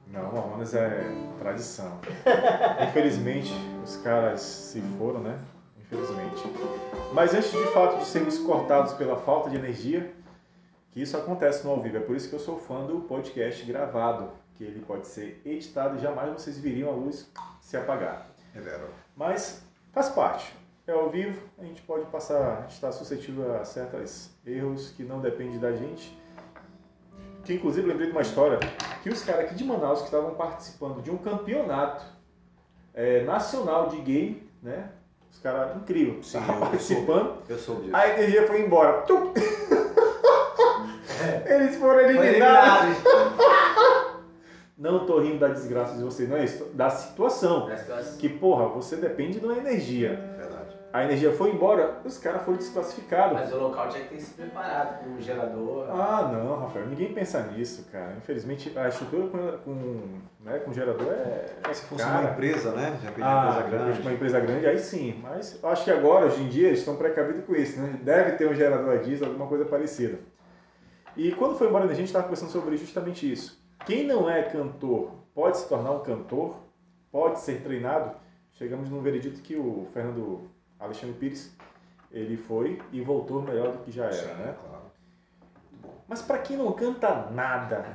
Não, 0.08 0.32
Mamonas 0.32 0.74
é 0.74 1.06
tradição. 1.40 2.00
Infelizmente, 2.90 3.54
os 3.84 3.98
caras 3.98 4.42
se 4.42 4.82
foram, 4.98 5.22
né? 5.22 5.38
Infelizmente. 5.86 6.44
Mas 7.14 7.34
antes 7.34 7.52
de 7.52 7.66
fato 7.68 8.00
de 8.00 8.06
sermos 8.06 8.38
cortados 8.40 8.94
pela 8.94 9.18
falta 9.18 9.50
de 9.50 9.56
energia, 9.56 10.14
que 10.92 11.02
isso 11.02 11.16
acontece 11.16 11.64
no 11.66 11.72
ao 11.72 11.82
vivo. 11.82 11.98
É 11.98 12.00
por 12.00 12.16
isso 12.16 12.30
que 12.30 12.36
eu 12.36 12.40
sou 12.40 12.58
fã 12.58 12.86
do 12.86 13.02
podcast 13.02 13.64
gravado, 13.66 14.32
que 14.56 14.64
ele 14.64 14.80
pode 14.80 15.08
ser 15.08 15.42
editado 15.46 15.98
e 15.98 16.00
jamais 16.00 16.32
vocês 16.32 16.58
viriam 16.58 16.90
a 16.90 16.94
luz 16.94 17.30
se 17.62 17.78
apagar. 17.78 18.28
É 18.56 18.60
vero. 18.60 18.88
Mas 19.16 19.62
faz 19.92 20.10
parte. 20.10 20.56
É 20.88 20.92
ao 20.92 21.10
vivo, 21.10 21.42
a 21.58 21.64
gente 21.64 21.82
pode 21.82 22.06
passar, 22.06 22.60
a 22.60 22.62
gente 22.62 22.74
está 22.74 22.92
suscetível 22.92 23.56
a 23.56 23.66
certos 23.66 24.30
erros 24.46 24.92
que 24.92 25.04
não 25.04 25.20
dependem 25.20 25.60
da 25.60 25.74
gente. 25.74 26.18
Que 27.44 27.56
inclusive 27.56 27.88
lembrei 27.88 28.08
de 28.08 28.12
uma 28.12 28.22
história 28.22 28.60
que 29.04 29.10
os 29.10 29.24
caras 29.24 29.46
aqui 29.46 29.56
de 29.56 29.64
Manaus 29.64 30.00
que 30.00 30.06
estavam 30.06 30.36
participando 30.36 31.02
de 31.02 31.12
um 31.12 31.18
campeonato 31.18 32.06
é, 32.94 33.24
nacional 33.24 33.90
de 33.90 34.00
game, 34.00 34.50
né? 34.62 34.92
Os 35.36 35.40
caras, 35.42 35.76
incrível, 35.76 36.24
Sim, 36.24 36.38
eu- 36.48 36.54
eu 36.54 36.60
participando. 36.62 37.34
Eu 37.50 37.58
soube. 37.60 37.90
A 37.94 38.08
energia 38.08 38.48
foi 38.48 38.62
embora. 38.62 39.02
Tum! 39.02 39.34
Eles 41.46 41.76
foram 41.78 42.00
eliminados. 42.02 42.98
eliminado. 42.98 43.55
Não 44.78 45.06
tô 45.06 45.20
rindo 45.20 45.40
da 45.40 45.48
desgraça 45.48 45.96
de 45.96 46.04
vocês, 46.04 46.28
não 46.28 46.36
é 46.38 46.44
isso. 46.44 46.66
Da 46.74 46.90
situação. 46.90 47.68
Da 47.68 47.78
situação. 47.78 48.18
Que, 48.18 48.28
porra, 48.28 48.68
você 48.68 48.98
depende 48.98 49.40
de 49.40 49.46
uma 49.46 49.58
energia. 49.58 50.34
Verdade. 50.38 50.76
A 50.92 51.04
energia 51.04 51.32
foi 51.34 51.52
embora, 51.52 51.98
os 52.06 52.18
caras 52.18 52.44
foram 52.44 52.58
desclassificados. 52.58 53.38
Mas 53.38 53.52
o 53.54 53.58
local 53.58 53.90
tinha 53.90 54.04
que 54.04 54.16
ter 54.16 54.22
se 54.22 54.34
preparado 54.34 55.04
com 55.04 55.16
o 55.16 55.22
gerador. 55.22 55.90
Ah, 55.90 56.30
não, 56.32 56.60
Rafael, 56.60 56.88
ninguém 56.88 57.14
pensa 57.14 57.42
nisso, 57.44 57.86
cara. 57.92 58.14
Infelizmente, 58.18 58.72
a 58.78 58.88
estrutura 58.88 59.28
com, 59.28 59.58
com, 59.60 60.02
né, 60.42 60.60
com 60.60 60.72
gerador 60.74 61.08
é, 61.12 61.46
é 61.70 61.74
Se 61.74 61.86
fosse 61.86 62.04
cara. 62.04 62.22
uma 62.22 62.32
empresa, 62.32 62.72
né? 62.72 62.98
Já 63.04 63.10
pediu 63.12 63.26
Ah, 63.26 63.42
uma 63.42 63.50
empresa 63.60 63.70
grande. 63.70 64.02
uma 64.02 64.14
empresa 64.14 64.40
grande, 64.40 64.68
aí 64.68 64.80
sim. 64.80 65.20
Mas 65.22 65.60
eu 65.62 65.70
acho 65.70 65.84
que 65.84 65.92
agora, 65.92 66.26
hoje 66.28 66.42
em 66.42 66.48
dia, 66.48 66.68
eles 66.68 66.80
estão 66.80 66.96
precavidos 66.96 67.44
com 67.46 67.54
isso, 67.56 67.80
né? 67.80 68.00
Deve 68.02 68.32
ter 68.34 68.48
um 68.50 68.56
gerador 68.56 68.94
a 68.94 68.98
diesel, 68.98 69.28
alguma 69.28 69.48
coisa 69.48 69.66
parecida. 69.66 70.20
E 71.18 71.32
quando 71.34 71.58
foi 71.58 71.68
embora 71.68 71.86
a 71.86 71.94
gente 71.94 72.08
estava 72.08 72.24
conversando 72.24 72.52
sobre 72.52 72.76
justamente 72.78 73.30
isso. 73.30 73.64
Quem 73.86 74.06
não 74.06 74.30
é 74.30 74.44
cantor 74.44 75.12
pode 75.34 75.58
se 75.58 75.68
tornar 75.68 75.92
um 75.92 76.00
cantor, 76.00 76.56
pode 77.12 77.40
ser 77.40 77.62
treinado. 77.62 78.16
Chegamos 78.54 78.90
num 78.90 79.02
veredito 79.02 79.42
que 79.42 79.56
o 79.56 79.86
Fernando 79.94 80.50
Alexandre 80.80 81.16
Pires, 81.16 81.56
ele 82.12 82.38
foi 82.38 82.82
e 82.92 83.02
voltou 83.02 83.42
melhor 83.42 83.72
do 83.72 83.80
que 83.80 83.92
já 83.92 84.06
era, 84.06 84.14
Sim, 84.14 84.28
né? 84.36 84.56
claro. 84.62 84.86
Mas 86.08 86.22
para 86.22 86.38
quem 86.38 86.56
não 86.58 86.72
canta 86.72 87.28
nada, 87.32 87.86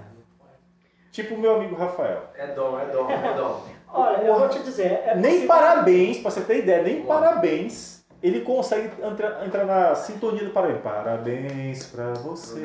tipo 1.11 1.35
o 1.35 1.39
meu 1.39 1.57
amigo 1.57 1.75
Rafael, 1.77 2.25
É 2.35 2.49
dom, 2.49 2.79
é 2.79 2.87
dom, 2.87 3.11
é 3.11 3.35
dom. 3.35 3.65
Olha, 3.93 4.23
eu 4.23 4.39
vou 4.39 4.49
te 4.49 4.63
dizer. 4.63 5.03
É 5.05 5.17
nem 5.17 5.47
parabéns, 5.47 6.19
pra 6.19 6.31
você 6.31 6.43
ter 6.43 6.59
ideia, 6.59 6.83
nem 6.83 7.05
parabéns, 7.05 8.05
ele 8.23 8.43
consegue 8.43 8.91
entrar, 9.03 9.47
entrar 9.47 9.65
na 9.65 9.95
sintonia 9.95 10.45
do 10.45 10.51
parabéns. 10.51 10.83
Parabéns 10.83 11.87
pra 11.87 12.13
você. 12.15 12.61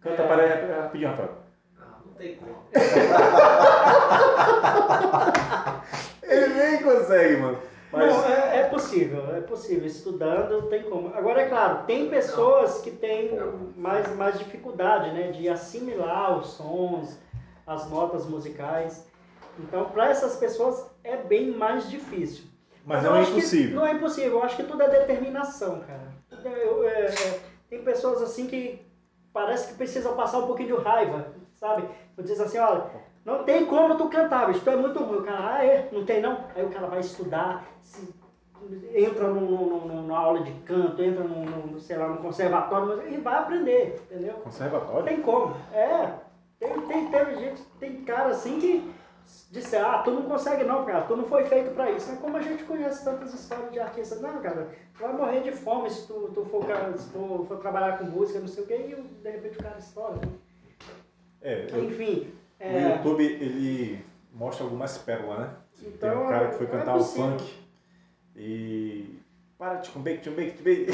Canta 0.00 0.22
É. 0.22 0.26
para 0.26 0.82
rapidinho, 0.82 1.10
Rafael. 1.10 1.43
Tem 2.18 2.36
como. 2.36 2.56
Ele 6.22 6.46
nem 6.54 6.82
consegue, 6.82 7.36
mano. 7.38 7.58
Mas 7.92 8.12
Não, 8.12 8.24
é, 8.26 8.60
é 8.60 8.64
possível, 8.64 9.36
é 9.36 9.40
possível. 9.40 9.86
Estudando 9.86 10.62
tem 10.68 10.82
como. 10.84 11.14
Agora, 11.14 11.42
é 11.42 11.48
claro, 11.48 11.84
tem 11.86 12.08
pessoas 12.10 12.80
que 12.80 12.90
têm 12.90 13.38
mais, 13.76 14.14
mais 14.16 14.38
dificuldade, 14.38 15.12
né? 15.12 15.30
De 15.30 15.48
assimilar 15.48 16.36
os 16.38 16.48
sons, 16.54 17.16
as 17.66 17.88
notas 17.88 18.26
musicais. 18.26 19.06
Então, 19.58 19.84
para 19.86 20.08
essas 20.10 20.36
pessoas 20.36 20.84
é 21.04 21.16
bem 21.16 21.52
mais 21.52 21.88
difícil. 21.88 22.44
Mas 22.84 23.04
eu 23.04 23.12
não 23.12 23.18
é 23.18 23.22
impossível. 23.22 23.76
não 23.76 23.86
é 23.86 23.92
impossível. 23.92 24.32
Eu 24.32 24.42
acho 24.44 24.56
que 24.56 24.64
tudo 24.64 24.82
é 24.82 24.88
determinação, 24.88 25.80
cara. 25.80 26.12
Eu- 26.44 26.86
é- 26.88 27.06
é- 27.06 27.40
tem 27.70 27.82
pessoas 27.84 28.20
assim 28.20 28.46
que 28.46 28.84
parece 29.32 29.68
que 29.68 29.74
precisam 29.74 30.14
passar 30.16 30.38
um 30.38 30.46
pouquinho 30.46 30.76
de 30.76 30.82
raiva, 30.82 31.28
sabe? 31.64 31.88
Diz 32.18 32.38
assim, 32.40 32.58
olha, 32.58 32.84
não 33.24 33.42
tem 33.44 33.64
como 33.64 33.96
tu 33.96 34.08
cantar, 34.10 34.46
bicho, 34.48 34.60
tu 34.60 34.68
é 34.70 34.76
muito 34.76 35.02
ruim. 35.02 35.18
O 35.20 35.24
cara, 35.24 35.54
ah, 35.54 35.64
é? 35.64 35.88
Não 35.90 36.04
tem 36.04 36.20
não? 36.20 36.44
Aí 36.54 36.62
o 36.64 36.68
cara 36.68 36.86
vai 36.88 37.00
estudar, 37.00 37.64
se- 37.80 38.14
entra 38.94 39.28
num- 39.28 39.40
num- 39.40 39.86
num- 39.86 40.02
numa 40.02 40.18
aula 40.18 40.42
de 40.42 40.52
canto, 40.60 41.02
entra 41.02 41.24
num, 41.24 41.44
num, 41.44 41.80
sei 41.80 41.96
lá, 41.96 42.08
num 42.08 42.18
conservatório 42.18 43.08
e 43.08 43.16
vai 43.16 43.34
aprender, 43.38 43.98
entendeu? 44.10 44.34
Não 44.34 44.40
Conservatório? 44.42 45.04
tem 45.04 45.22
como. 45.22 45.54
É. 45.72 46.10
Tem, 46.60 46.80
tem, 46.82 47.10
teve 47.10 47.36
gente, 47.36 47.62
tem 47.80 48.04
cara 48.04 48.28
assim 48.28 48.58
que 48.58 48.94
disse, 49.50 49.74
ah, 49.76 49.98
tu 50.04 50.10
não 50.10 50.22
consegue 50.22 50.64
não, 50.64 50.84
cara, 50.84 51.02
tu 51.02 51.16
não 51.16 51.24
foi 51.24 51.44
feito 51.44 51.74
pra 51.74 51.90
isso. 51.90 52.08
Mas 52.10 52.20
como 52.20 52.36
a 52.36 52.42
gente 52.42 52.64
conhece 52.64 53.04
tantas 53.04 53.32
histórias 53.34 53.70
de 53.72 53.80
artistas, 53.80 54.20
não, 54.20 54.40
cara, 54.40 54.68
tu 54.94 55.00
vai 55.00 55.12
morrer 55.14 55.40
de 55.40 55.52
fome 55.52 55.90
se 55.90 56.06
tu, 56.06 56.30
tu 56.34 56.44
for, 56.44 56.62
se 56.96 57.10
tu 57.10 57.44
for 57.48 57.58
trabalhar 57.58 57.98
com 57.98 58.04
música, 58.04 58.38
não 58.38 58.48
sei 58.48 58.64
o 58.64 58.66
quê, 58.66 58.74
e 58.88 58.94
de 59.22 59.30
repente 59.30 59.58
o 59.58 59.62
cara 59.62 59.78
estoura. 59.78 60.20
É, 61.44 61.66
Enfim. 61.78 62.32
o 62.58 62.62
É, 62.64 62.96
YouTube, 62.96 63.22
ele 63.22 64.04
mostra 64.32 64.64
algumas 64.64 64.98
pérolas, 64.98 65.38
né? 65.40 65.50
Tem 65.78 65.88
Então, 65.90 66.24
um 66.24 66.28
cara 66.28 66.48
que 66.48 66.56
foi 66.56 66.66
é 66.66 66.70
cantar 66.70 66.94
o 66.94 66.98
possível. 66.98 67.38
funk 67.38 67.54
e... 68.34 69.18
Para 69.58 69.76
comer, 69.92 70.18
de 70.20 70.30
comer. 70.30 70.88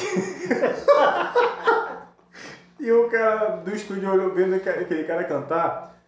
E 2.78 2.90
o 2.92 3.10
cara 3.10 3.56
do 3.56 3.74
estúdio 3.74 4.10
olhou 4.10 4.32
vendo 4.32 4.54
aquele 4.54 5.04
cara 5.04 5.24
cantar. 5.24 6.02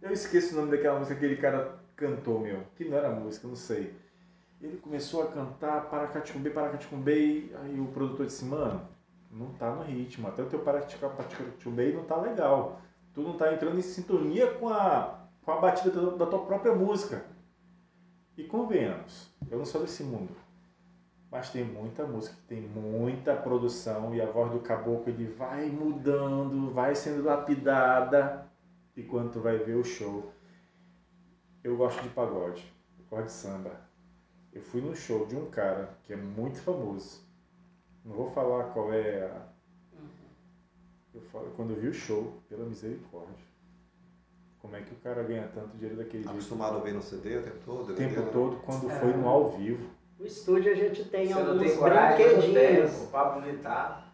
Eu 0.00 0.10
esqueço 0.12 0.54
o 0.54 0.56
nome 0.60 0.70
daquela 0.70 0.98
música 0.98 1.18
que 1.18 1.24
aquele 1.24 1.40
cara 1.40 1.78
cantou, 1.96 2.40
meu. 2.40 2.60
Que 2.76 2.84
não 2.86 2.96
era 2.96 3.10
música, 3.10 3.46
não 3.46 3.56
sei. 3.56 3.94
Ele 4.60 4.78
começou 4.78 5.22
a 5.22 5.26
cantar 5.26 5.82
Paracaticumbê, 5.90 6.50
Paracaticumbê. 6.50 7.50
Aí 7.62 7.78
o 7.78 7.86
produtor 7.86 8.26
disse, 8.26 8.44
mano, 8.44 8.88
não 9.30 9.52
tá 9.54 9.70
no 9.70 9.82
ritmo. 9.82 10.28
Até 10.28 10.42
o 10.42 10.46
teu 10.46 10.60
Paracaticumbê 10.60 11.92
não 11.92 12.04
tá 12.04 12.16
legal. 12.16 12.80
Tu 13.14 13.22
não 13.22 13.36
tá 13.36 13.52
entrando 13.52 13.78
em 13.78 13.82
sintonia 13.82 14.52
com 14.54 14.68
a, 14.68 15.20
com 15.42 15.52
a 15.52 15.60
batida 15.60 15.90
da, 15.90 16.16
da 16.16 16.26
tua 16.26 16.44
própria 16.44 16.74
música. 16.74 17.24
E 18.36 18.42
convenhamos, 18.42 19.30
eu 19.48 19.58
não 19.58 19.64
sou 19.64 19.80
desse 19.80 20.02
mundo. 20.02 20.34
Mas 21.30 21.50
tem 21.50 21.64
muita 21.64 22.06
música, 22.06 22.36
tem 22.48 22.60
muita 22.60 23.34
produção 23.34 24.14
e 24.14 24.20
a 24.20 24.26
voz 24.26 24.52
do 24.52 24.60
caboclo 24.60 25.08
ele 25.08 25.26
vai 25.26 25.66
mudando, 25.66 26.72
vai 26.72 26.94
sendo 26.94 27.24
lapidada. 27.24 28.46
E 28.96 29.02
quando 29.02 29.32
tu 29.32 29.40
vai 29.40 29.58
ver 29.58 29.74
o 29.74 29.84
show, 29.84 30.32
eu 31.62 31.76
gosto 31.76 32.02
de 32.02 32.08
pagode, 32.10 32.72
eu 32.98 33.04
gosto 33.08 33.26
de 33.26 33.32
samba. 33.32 33.80
Eu 34.52 34.62
fui 34.62 34.80
num 34.80 34.94
show 34.94 35.26
de 35.26 35.34
um 35.34 35.50
cara 35.50 35.96
que 36.04 36.12
é 36.12 36.16
muito 36.16 36.60
famoso. 36.60 37.20
Não 38.04 38.14
vou 38.14 38.30
falar 38.30 38.72
qual 38.72 38.92
é 38.92 39.24
a. 39.24 39.53
Eu 41.14 41.20
falo, 41.32 41.46
quando 41.56 41.70
eu 41.70 41.76
vi 41.80 41.88
o 41.88 41.94
show, 41.94 42.32
pela 42.48 42.64
misericórdia. 42.64 43.44
Como 44.60 44.74
é 44.76 44.80
que 44.80 44.92
o 44.92 44.96
cara 44.96 45.22
ganha 45.22 45.48
tanto 45.54 45.76
dinheiro 45.76 45.96
daquele 45.96 46.22
jeito? 46.22 46.30
Acostumado 46.30 46.74
a 46.74 46.78
ouvir 46.78 46.92
no 46.94 47.02
CD 47.02 47.36
o 47.36 47.42
tempo 47.42 47.56
todo? 47.64 47.82
O 47.82 47.86
DVD, 47.94 48.14
tempo 48.14 48.26
né? 48.26 48.30
todo, 48.32 48.56
quando 48.64 48.90
É. 48.90 48.94
foi 48.98 49.12
no 49.12 49.28
ao 49.28 49.50
vivo. 49.50 49.86
o 50.18 50.24
estúdio 50.24 50.72
a 50.72 50.74
gente 50.74 51.04
tem 51.04 51.26
Você 51.28 51.34
não 51.34 51.48
alguns 51.50 51.62
tem 51.68 51.76
coragem, 51.76 52.26
eu 52.26 52.32
não 52.32 52.40
tenho. 52.40 52.52
brinquedinhos. 52.54 53.02
O 53.02 53.06
Pablo 53.08 53.42
Vittar. 53.42 54.08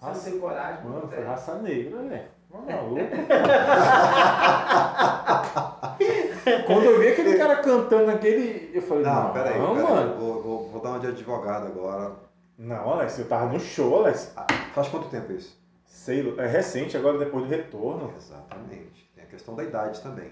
Você 0.00 0.06
não 0.06 0.20
tem 0.20 0.38
coragem, 0.40 0.84
Mano, 0.84 1.00
não 1.02 1.08
foi 1.08 1.24
raça 1.24 1.54
negra, 1.56 2.02
velho. 2.02 2.28
Mano, 2.50 2.66
maluco. 2.66 2.98
Quando 6.66 6.84
eu 6.84 7.00
vi 7.00 7.08
aquele 7.08 7.36
cara 7.38 7.56
cantando 7.62 8.10
aquele. 8.10 8.70
Eu 8.74 8.82
falei, 8.82 9.04
não, 9.04 9.24
Não, 9.24 9.32
peraí, 9.32 9.58
não, 9.58 9.74
peraí. 9.76 9.90
mano. 9.92 10.14
Vou, 10.16 10.42
vou, 10.42 10.68
vou 10.70 10.80
dar 10.80 10.90
uma 10.90 11.00
de 11.00 11.06
advogado 11.08 11.66
agora. 11.66 12.12
Não, 12.56 12.90
Alex, 12.90 13.18
eu 13.18 13.28
tava 13.28 13.52
no 13.52 13.60
show, 13.60 13.96
Alex. 14.00 14.32
Ah, 14.36 14.46
faz 14.74 14.88
quanto 14.88 15.08
tempo 15.08 15.32
isso? 15.32 15.57
Sei, 15.88 16.34
é 16.38 16.46
recente, 16.46 16.96
agora 16.96 17.18
depois 17.18 17.44
do 17.44 17.50
retorno. 17.50 18.12
Exatamente. 18.16 19.10
Tem 19.14 19.24
a 19.24 19.26
questão 19.26 19.54
da 19.54 19.64
idade 19.64 20.00
também. 20.00 20.30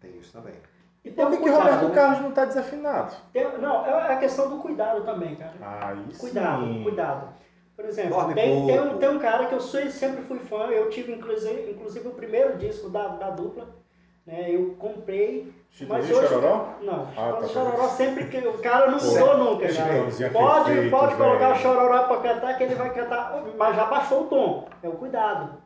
Tem 0.00 0.16
isso 0.18 0.32
também. 0.32 0.54
E 1.04 1.10
Por 1.10 1.30
que, 1.30 1.36
que 1.36 1.48
Roberto 1.48 1.88
né? 1.88 1.94
Carlos 1.94 2.20
não 2.20 2.32
tá 2.32 2.44
desafinado? 2.46 3.14
Tem- 3.32 3.58
não, 3.58 3.86
é 3.86 4.12
a 4.12 4.16
questão 4.16 4.48
do 4.48 4.58
cuidado 4.58 5.04
também, 5.04 5.36
cara. 5.36 5.54
Aí 5.60 6.12
Cuidado, 6.18 6.64
sim. 6.66 6.82
cuidado. 6.82 7.34
Por 7.76 7.84
exemplo, 7.84 8.34
tem, 8.34 8.66
tem, 8.66 8.80
um, 8.80 8.98
tem 8.98 9.08
um 9.10 9.18
cara 9.18 9.46
que 9.46 9.54
eu 9.54 9.60
sou- 9.60 9.88
sempre 9.90 10.22
fui 10.22 10.38
fã, 10.40 10.66
eu 10.68 10.88
tive 10.88 11.12
inclusive, 11.12 11.70
inclusive 11.70 12.08
o 12.08 12.12
primeiro 12.12 12.56
disco 12.56 12.88
da, 12.88 13.06
da 13.08 13.30
dupla, 13.30 13.68
né? 14.26 14.46
Eu 14.50 14.74
comprei. 14.78 15.44
mas 15.46 15.76
Chitãozinho 16.06 16.18
hoje. 16.18 16.28
Chororó? 16.28 16.68
Não, 16.82 17.08
Ah, 17.16 17.32
tá. 17.40 17.46
Chororó 17.48 17.88
sempre 17.88 18.24
que. 18.28 18.38
O 18.38 18.58
cara 18.58 18.90
não 18.90 18.98
mudou 18.98 19.38
nunca, 19.38 19.68
cara. 19.72 19.94
É 19.94 20.28
Pode, 20.30 20.64
perfeito, 20.64 20.90
pode 20.90 21.14
colocar 21.16 21.52
o. 21.52 21.56
Chororó 21.56 22.02
pra 22.04 22.16
cantar 22.18 22.56
que 22.58 22.64
ele 22.64 22.74
vai 22.74 22.92
cantar, 22.92 23.42
mas 23.56 23.76
já 23.76 23.84
baixou 23.86 24.22
o 24.22 24.26
tom. 24.26 24.68
É 24.82 24.88
o 24.88 24.92
cuidado. 24.92 25.64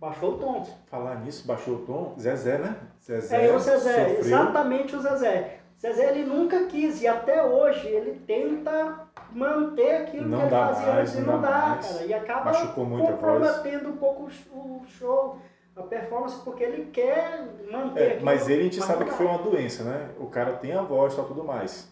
Baixou 0.00 0.32
o 0.32 0.38
tom. 0.38 0.66
Falar 0.90 1.14
nisso, 1.20 1.46
baixou 1.46 1.74
o 1.74 1.78
tom. 1.86 2.14
Zezé, 2.18 2.58
né? 2.58 2.74
Zezé. 3.04 3.46
É 3.46 3.52
o 3.54 3.58
Zezé, 3.60 3.92
sofreu. 4.00 4.18
exatamente 4.18 4.96
o 4.96 5.00
Zezé. 5.00 5.58
Zezé 5.80 6.10
ele 6.10 6.24
nunca 6.24 6.64
quis 6.66 7.00
e 7.02 7.06
até 7.06 7.44
hoje 7.44 7.86
ele 7.86 8.20
tenta 8.26 9.00
manter 9.32 9.96
aquilo 10.02 10.28
Não 10.28 10.38
que 10.38 10.44
ele 10.46 10.50
fazia 10.50 10.86
mais, 10.86 10.98
antes 11.00 11.14
e 11.14 11.20
não 11.20 11.32
não 11.34 11.40
dá 11.40 11.50
mais. 11.50 11.92
cara. 11.92 12.04
E 12.06 12.14
acaba 12.14 12.66
comprometendo 12.68 13.88
um 13.90 13.96
pouco 13.96 14.28
o 14.52 14.82
show, 14.86 15.38
a 15.76 15.82
performance, 15.82 16.42
porque 16.44 16.62
ele 16.64 16.90
quer 16.90 17.46
manter 17.70 18.00
É, 18.18 18.20
mas 18.20 18.48
ele 18.48 18.60
a 18.60 18.64
gente 18.64 18.82
sabe 18.82 19.04
que 19.06 19.12
foi 19.12 19.26
uma 19.26 19.38
doença, 19.38 19.84
né? 19.84 20.10
O 20.18 20.26
cara 20.26 20.54
tem 20.54 20.72
a 20.72 20.82
voz 20.82 21.12
e 21.12 21.16
tal, 21.16 21.26
tudo 21.26 21.44
mais. 21.44 21.90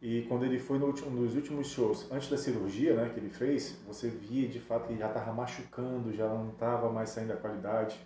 E 0.00 0.22
quando 0.22 0.44
ele 0.44 0.58
foi 0.58 0.78
no 0.78 0.86
último- 0.86 1.10
nos 1.10 1.34
últimos 1.36 1.68
shows, 1.68 2.10
antes 2.10 2.28
da 2.28 2.36
cirurgia, 2.36 2.94
né, 2.94 3.10
que 3.14 3.20
ele 3.20 3.30
fez, 3.30 3.78
você 3.86 4.08
via 4.08 4.48
de 4.48 4.58
fato 4.58 4.86
que 4.86 4.92
ele 4.94 4.98
já 5.00 5.08
tava 5.08 5.32
machucando, 5.32 6.12
já 6.12 6.26
não 6.28 6.50
tava 6.50 6.90
mais 6.90 7.10
saindo 7.10 7.32
a 7.32 7.36
qualidade. 7.36 7.98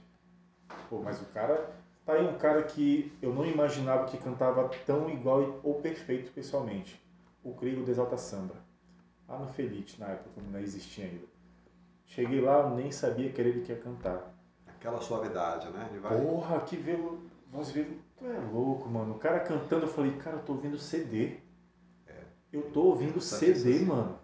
Pô, 0.91 1.01
mas 1.01 1.21
o 1.23 1.25
cara 1.27 1.71
tá 2.05 2.13
aí 2.13 2.27
um 2.27 2.37
cara 2.37 2.63
que 2.63 3.11
eu 3.23 3.33
não 3.33 3.47
imaginava 3.47 4.05
que 4.07 4.19
cantava 4.19 4.69
tão 4.85 5.09
igual 5.09 5.59
ou 5.63 5.81
perfeito 5.81 6.31
pessoalmente. 6.33 7.01
O 7.43 7.55
Crigo 7.55 7.83
do 7.83 7.91
Exalta 7.91 8.19
Samba. 8.19 8.55
Lá 9.27 9.39
no 9.39 9.47
Felite, 9.49 9.99
na 9.99 10.09
época, 10.09 10.31
quando 10.35 10.53
não 10.53 10.61
existia 10.61 11.07
ainda. 11.07 11.25
Cheguei 12.05 12.41
lá, 12.41 12.69
nem 12.71 12.93
sabia 12.93 13.31
que 13.31 13.41
era 13.41 13.49
ele 13.49 13.63
que 13.63 13.73
ia 13.73 13.79
cantar. 13.79 14.36
Aquela 14.87 15.01
suavidade, 15.01 15.69
né? 15.71 15.89
Ele 15.91 15.99
vai. 15.99 16.17
Porra, 16.21 16.61
que 16.61 16.77
veio. 16.77 17.29
Voz 17.51 17.73
veio. 17.73 18.01
Tu 18.17 18.25
é 18.25 18.39
louco, 18.39 18.89
mano. 18.89 19.17
O 19.17 19.19
cara 19.19 19.41
cantando, 19.41 19.87
eu 19.87 19.89
falei, 19.89 20.17
cara, 20.17 20.37
eu 20.37 20.45
tô 20.45 20.53
ouvindo 20.53 20.79
CD. 20.79 21.39
Eu 22.53 22.71
tô 22.71 22.85
ouvindo 22.85 23.17
Os 23.17 23.25
CD, 23.25 23.81
mano. 23.81 24.17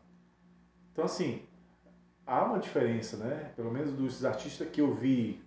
Então, 0.92 1.04
assim, 1.04 1.42
há 2.24 2.44
uma 2.44 2.60
diferença, 2.60 3.16
né? 3.16 3.52
Pelo 3.56 3.72
menos 3.72 3.92
dos 3.92 4.24
artistas 4.24 4.68
que 4.68 4.80
eu 4.80 4.94
vi 4.94 5.42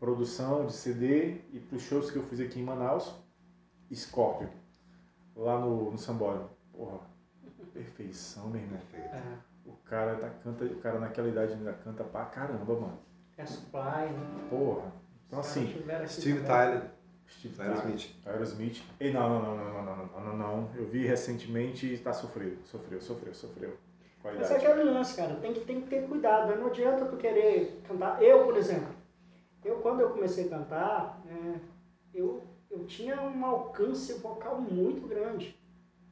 produção 0.00 0.64
de 0.64 0.72
CD 0.72 1.42
e 1.52 1.60
pros 1.60 1.82
shows 1.82 2.10
que 2.10 2.16
eu 2.16 2.22
fiz 2.22 2.40
aqui 2.40 2.58
em 2.58 2.64
Manaus, 2.64 3.14
Scorpio, 3.94 4.48
lá 5.36 5.60
no, 5.60 5.90
no 5.90 5.98
Sambódromo. 5.98 6.48
Porra, 6.72 7.00
perfeição, 7.74 8.48
meu 8.48 8.62
irmão. 8.62 8.80
Perfeito. 8.90 9.14
É, 9.14 9.38
O 9.66 9.72
cara, 9.84 10.16
tá, 10.16 10.30
canta, 10.30 10.64
o 10.64 10.80
cara 10.80 10.98
naquela 10.98 11.28
idade 11.28 11.52
ainda 11.52 11.74
canta 11.74 12.02
pra 12.02 12.24
caramba, 12.24 12.80
mano. 12.80 13.13
É 13.36 13.46
supply, 13.46 14.12
né? 14.12 14.46
Porra. 14.50 14.92
Então, 15.26 15.40
assim, 15.40 15.66
tiveram 15.66 16.04
aqui 16.04 16.12
Steve. 16.12 16.44
Tyler, 16.44 16.82
Steve 17.28 17.62
Aerosmith. 17.62 18.16
Aerosmith. 18.26 18.82
E 19.00 19.10
não, 19.10 19.28
não, 19.28 19.56
não, 19.56 19.56
não, 19.56 19.72
não, 19.72 19.96
não, 19.96 20.06
não, 20.06 20.24
não, 20.24 20.36
não. 20.36 20.70
Eu 20.76 20.86
vi 20.86 21.06
recentemente 21.06 21.86
e 21.86 21.98
tá 21.98 22.12
sofreu, 22.12 22.56
sofreu, 22.64 23.00
sofreu, 23.00 23.34
sofreu. 23.34 23.76
Mas 24.22 24.34
é 24.34 24.58
Qualidade. 24.58 24.66
aquele 24.66 24.84
lance, 24.84 25.16
cara, 25.16 25.34
tem 25.36 25.52
que, 25.52 25.60
tem 25.60 25.82
que 25.82 25.88
ter 25.88 26.08
cuidado, 26.08 26.48
né? 26.48 26.56
não 26.56 26.68
adianta 26.68 27.04
tu 27.04 27.16
querer 27.16 27.82
cantar. 27.86 28.22
Eu, 28.22 28.44
por 28.44 28.56
exemplo, 28.56 28.88
eu 29.62 29.76
quando 29.80 30.00
eu 30.00 30.10
comecei 30.10 30.46
a 30.46 30.48
cantar, 30.48 31.20
né, 31.26 31.60
eu, 32.14 32.42
eu 32.70 32.86
tinha 32.86 33.20
um 33.20 33.44
alcance 33.44 34.14
vocal 34.14 34.60
muito 34.60 35.06
grande, 35.06 35.58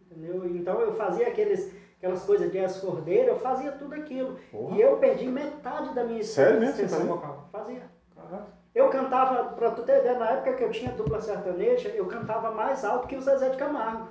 entendeu? 0.00 0.44
Então 0.54 0.78
eu 0.80 0.94
fazia 0.94 1.28
aqueles, 1.28 1.72
aquelas 2.02 2.24
coisas 2.24 2.50
de 2.50 2.58
as 2.58 2.80
cordeiras, 2.80 3.28
eu 3.28 3.38
fazia 3.38 3.70
tudo 3.72 3.94
aquilo. 3.94 4.36
Porra. 4.50 4.74
E 4.76 4.80
eu 4.80 4.96
perdi 4.96 5.28
metade 5.28 5.94
da 5.94 6.02
minha 6.02 6.22
Sério 6.24 6.58
mesmo? 6.58 6.70
extensão 6.74 6.98
Você 6.98 7.06
fazia? 7.06 7.14
vocal. 7.14 7.48
Fazia. 7.52 7.82
Caraca. 8.16 8.46
Eu 8.74 8.88
cantava, 8.88 9.44
pra 9.52 9.70
tu 9.70 9.82
ter 9.82 10.00
ideia, 10.00 10.18
na 10.18 10.30
época 10.30 10.54
que 10.54 10.64
eu 10.64 10.70
tinha 10.72 10.90
dupla 10.92 11.20
sertaneja, 11.20 11.90
eu 11.90 12.06
cantava 12.06 12.50
mais 12.50 12.84
alto 12.84 13.06
que 13.06 13.14
o 13.16 13.20
Zezé 13.20 13.50
de 13.50 13.56
Camargo. 13.56 14.08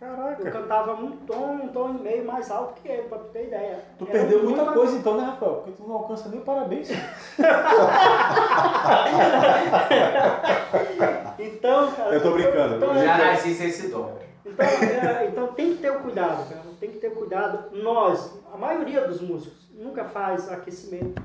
Eu 0.00 0.08
Caraca. 0.08 0.50
cantava 0.50 0.94
um 0.94 1.12
tom, 1.18 1.52
um 1.62 1.68
tom 1.68 1.90
e 1.90 2.02
meio 2.02 2.24
mais 2.26 2.50
alto 2.50 2.74
que 2.82 2.88
ele, 2.88 3.02
pra 3.02 3.18
tu 3.18 3.28
ter 3.28 3.44
ideia. 3.44 3.78
Tu 3.98 4.04
Era 4.04 4.12
perdeu 4.12 4.42
muita 4.42 4.64
coisa 4.72 4.96
então, 4.96 5.16
né, 5.16 5.24
Rafael? 5.24 5.54
Porque 5.56 5.70
tu 5.72 5.86
não 5.88 5.94
alcança 5.96 6.28
nem 6.28 6.40
o 6.40 6.42
parabéns. 6.42 6.88
Então, 11.38 11.92
cara. 11.92 12.14
Eu 12.14 12.22
tô 12.22 12.30
brincando. 12.32 12.76
Então, 12.76 12.94
Eu 12.96 13.04
já 13.04 13.18
nasci 13.18 13.54
sem 13.54 13.68
esse 13.68 13.88
dom. 13.88 14.16
Então, 14.46 14.66
é, 14.66 15.26
então 15.28 15.46
tem 15.54 15.74
que 15.76 15.82
ter 15.82 15.90
o 15.90 16.00
cuidado, 16.00 16.48
cara. 16.48 16.62
Tem 16.78 16.90
que 16.90 16.98
ter 16.98 17.08
o 17.08 17.16
cuidado. 17.16 17.76
Nós, 17.76 18.32
a 18.52 18.56
maioria 18.56 19.06
dos 19.06 19.20
músicos, 19.20 19.68
nunca 19.74 20.04
faz 20.04 20.50
aquecimento. 20.50 21.20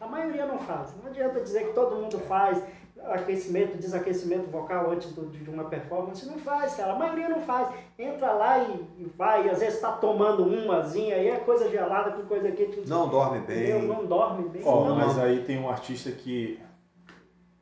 A 0.00 0.06
maioria 0.06 0.44
não 0.46 0.58
faz. 0.58 0.94
Não 1.02 1.10
adianta 1.10 1.40
dizer 1.40 1.68
que 1.68 1.72
todo 1.74 1.96
mundo 1.96 2.18
faz 2.20 2.62
aquecimento, 3.04 3.78
desaquecimento 3.78 4.50
vocal 4.50 4.90
antes 4.90 5.12
do- 5.12 5.26
de 5.26 5.48
uma 5.48 5.64
performance. 5.64 6.26
Não 6.26 6.38
faz, 6.38 6.74
cara. 6.74 6.92
A 6.92 6.98
maioria 6.98 7.28
não 7.28 7.40
faz. 7.42 7.68
Entra 7.98 8.32
lá 8.32 8.58
e, 8.58 8.72
e 8.98 9.12
vai. 9.16 9.46
E 9.46 9.50
às 9.50 9.60
vezes 9.60 9.74
está 9.76 9.92
tomando 9.92 10.42
umazinha 10.44 11.14
aí 11.16 11.28
é 11.28 11.36
coisa 11.38 11.68
gelada 11.70 12.10
com 12.10 12.22
coisa 12.26 12.50
quente. 12.50 12.80
Não 12.88 13.08
dorme 13.08 13.40
bem. 13.40 13.82
Não 13.86 14.04
dorme 14.04 14.48
bem. 14.48 14.62
Ó, 14.64 14.84
não, 14.88 14.96
mas 14.96 15.16
não. 15.16 15.22
aí 15.24 15.44
tem 15.44 15.58
um 15.58 15.68
artista 15.68 16.10
que 16.10 16.60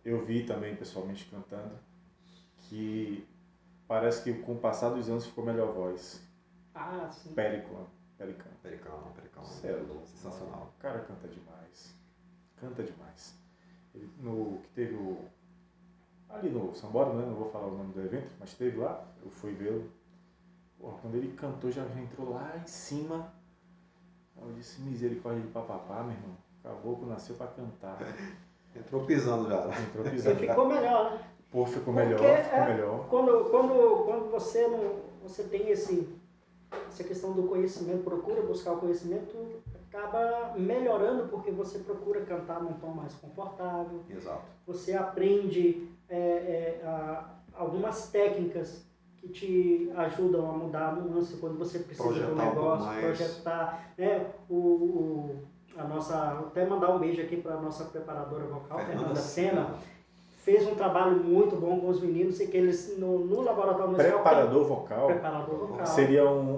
eu 0.04 0.24
vi 0.24 0.42
também 0.44 0.74
pessoalmente 0.74 1.26
cantando, 1.30 1.72
que 2.62 3.26
parece 3.88 4.22
que 4.22 4.32
com 4.42 4.54
o 4.54 4.58
passar 4.58 4.90
dos 4.90 5.08
anos 5.08 5.26
ficou 5.26 5.44
melhor 5.44 5.68
a 5.68 5.72
voz. 5.72 6.22
Ah, 6.74 7.08
sim. 7.10 7.32
Pericão. 7.34 7.86
Pericão. 8.18 8.52
Pericão, 8.62 9.12
pericão. 9.14 9.44
Cê 9.44 9.68
é 9.68 9.76
louco. 9.76 10.06
Sensacional. 10.06 10.72
O 10.76 10.80
cara 10.80 11.00
canta 11.00 11.28
demais. 11.28 11.94
Canta 12.56 12.82
demais. 12.82 13.34
Ele, 13.94 14.10
no 14.18 14.58
que 14.62 14.68
teve 14.70 14.94
o. 14.94 15.18
Ali 16.28 16.50
no 16.50 16.74
Sambódromo, 16.74 17.20
né? 17.20 17.26
Não 17.26 17.36
vou 17.36 17.50
falar 17.50 17.66
o 17.66 17.76
nome 17.78 17.92
do 17.92 18.00
evento, 18.00 18.30
mas 18.40 18.52
teve 18.54 18.78
lá, 18.78 19.06
eu 19.22 19.30
fui 19.30 19.52
vê-lo. 19.52 19.90
Porra, 20.78 20.98
quando 21.00 21.14
ele 21.14 21.32
cantou, 21.34 21.70
já 21.70 21.82
entrou 21.98 22.30
lá 22.30 22.56
em 22.56 22.66
cima. 22.66 23.32
Eu 24.36 24.52
disse, 24.52 24.80
misericórdia 24.82 25.42
de 25.42 25.48
papapá, 25.48 26.02
meu 26.02 26.12
irmão. 26.12 26.36
Caboclo 26.62 27.08
nasceu 27.08 27.36
pra 27.36 27.46
cantar. 27.46 27.98
Entrou 28.76 29.06
pisando 29.06 29.48
já. 29.48 29.64
Entrou 29.80 30.04
Você 30.04 30.10
pisando. 30.10 30.38
ficou 30.40 30.68
melhor, 30.68 31.12
né? 31.12 31.30
Pô, 31.56 31.64
ficou 31.64 31.94
Porque 31.94 32.06
melhor, 32.10 32.18
ficou 32.44 32.58
é- 32.60 32.66
melhor. 32.74 33.06
Quando, 33.08 33.44
quando, 33.50 34.04
quando 34.04 34.30
você 34.30 34.68
não 34.68 35.06
você 35.22 35.42
tem 35.42 35.70
esse 35.70 36.06
essa 36.86 37.02
questão 37.02 37.32
do 37.32 37.44
conhecimento, 37.44 38.04
procura 38.04 38.42
buscar 38.42 38.72
o 38.72 38.76
conhecimento, 38.76 39.34
acaba 39.88 40.52
melhorando 40.54 41.28
porque 41.28 41.50
você 41.50 41.78
procura 41.78 42.20
cantar 42.20 42.60
num 42.62 42.74
tom 42.74 42.88
mais 42.88 43.14
confortável, 43.14 44.02
Exato. 44.10 44.42
você 44.66 44.94
aprende 44.94 45.88
é, 46.10 46.18
é, 46.18 46.80
a- 46.84 47.24
algumas 47.54 48.08
técnicas 48.10 48.84
que 49.16 49.28
te 49.28 49.90
ajudam 49.96 50.50
a 50.50 50.52
mudar 50.52 50.88
a 50.88 50.92
nuance 50.92 51.38
quando 51.38 51.56
você 51.58 51.78
precisa 51.78 52.06
Projetar 52.06 52.26
do 52.28 52.32
um 52.34 52.44
negócio, 52.44 52.86
mais. 52.86 53.00
projetar, 53.00 53.80
né? 53.96 54.26
O, 54.50 54.54
o- 54.54 55.36
a 55.78 55.84
nossa, 55.84 56.32
até 56.32 56.66
mandar 56.66 56.90
um 56.90 56.98
beijo 56.98 57.22
aqui 57.22 57.38
para 57.38 57.54
a 57.54 57.60
nossa 57.60 57.84
preparadora 57.86 58.44
vocal, 58.44 58.78
Fernanda 58.78 58.98
Fernanda 58.98 59.20
Sena, 59.20 59.74
fez 60.46 60.64
um 60.64 60.76
trabalho 60.76 61.16
muito 61.16 61.56
bom 61.56 61.80
com 61.80 61.88
os 61.88 62.00
meninos 62.00 62.38
e 62.38 62.46
que 62.46 62.56
eles 62.56 62.96
no, 62.96 63.18
no 63.18 63.40
laboratório 63.42 63.90
musical 63.90 64.12
Preparador 64.22 64.60
tem- 64.60 64.68
vocal 64.68 65.06
preparador 65.08 65.56
vocal 65.66 65.86
seria 65.86 66.24
um, 66.24 66.50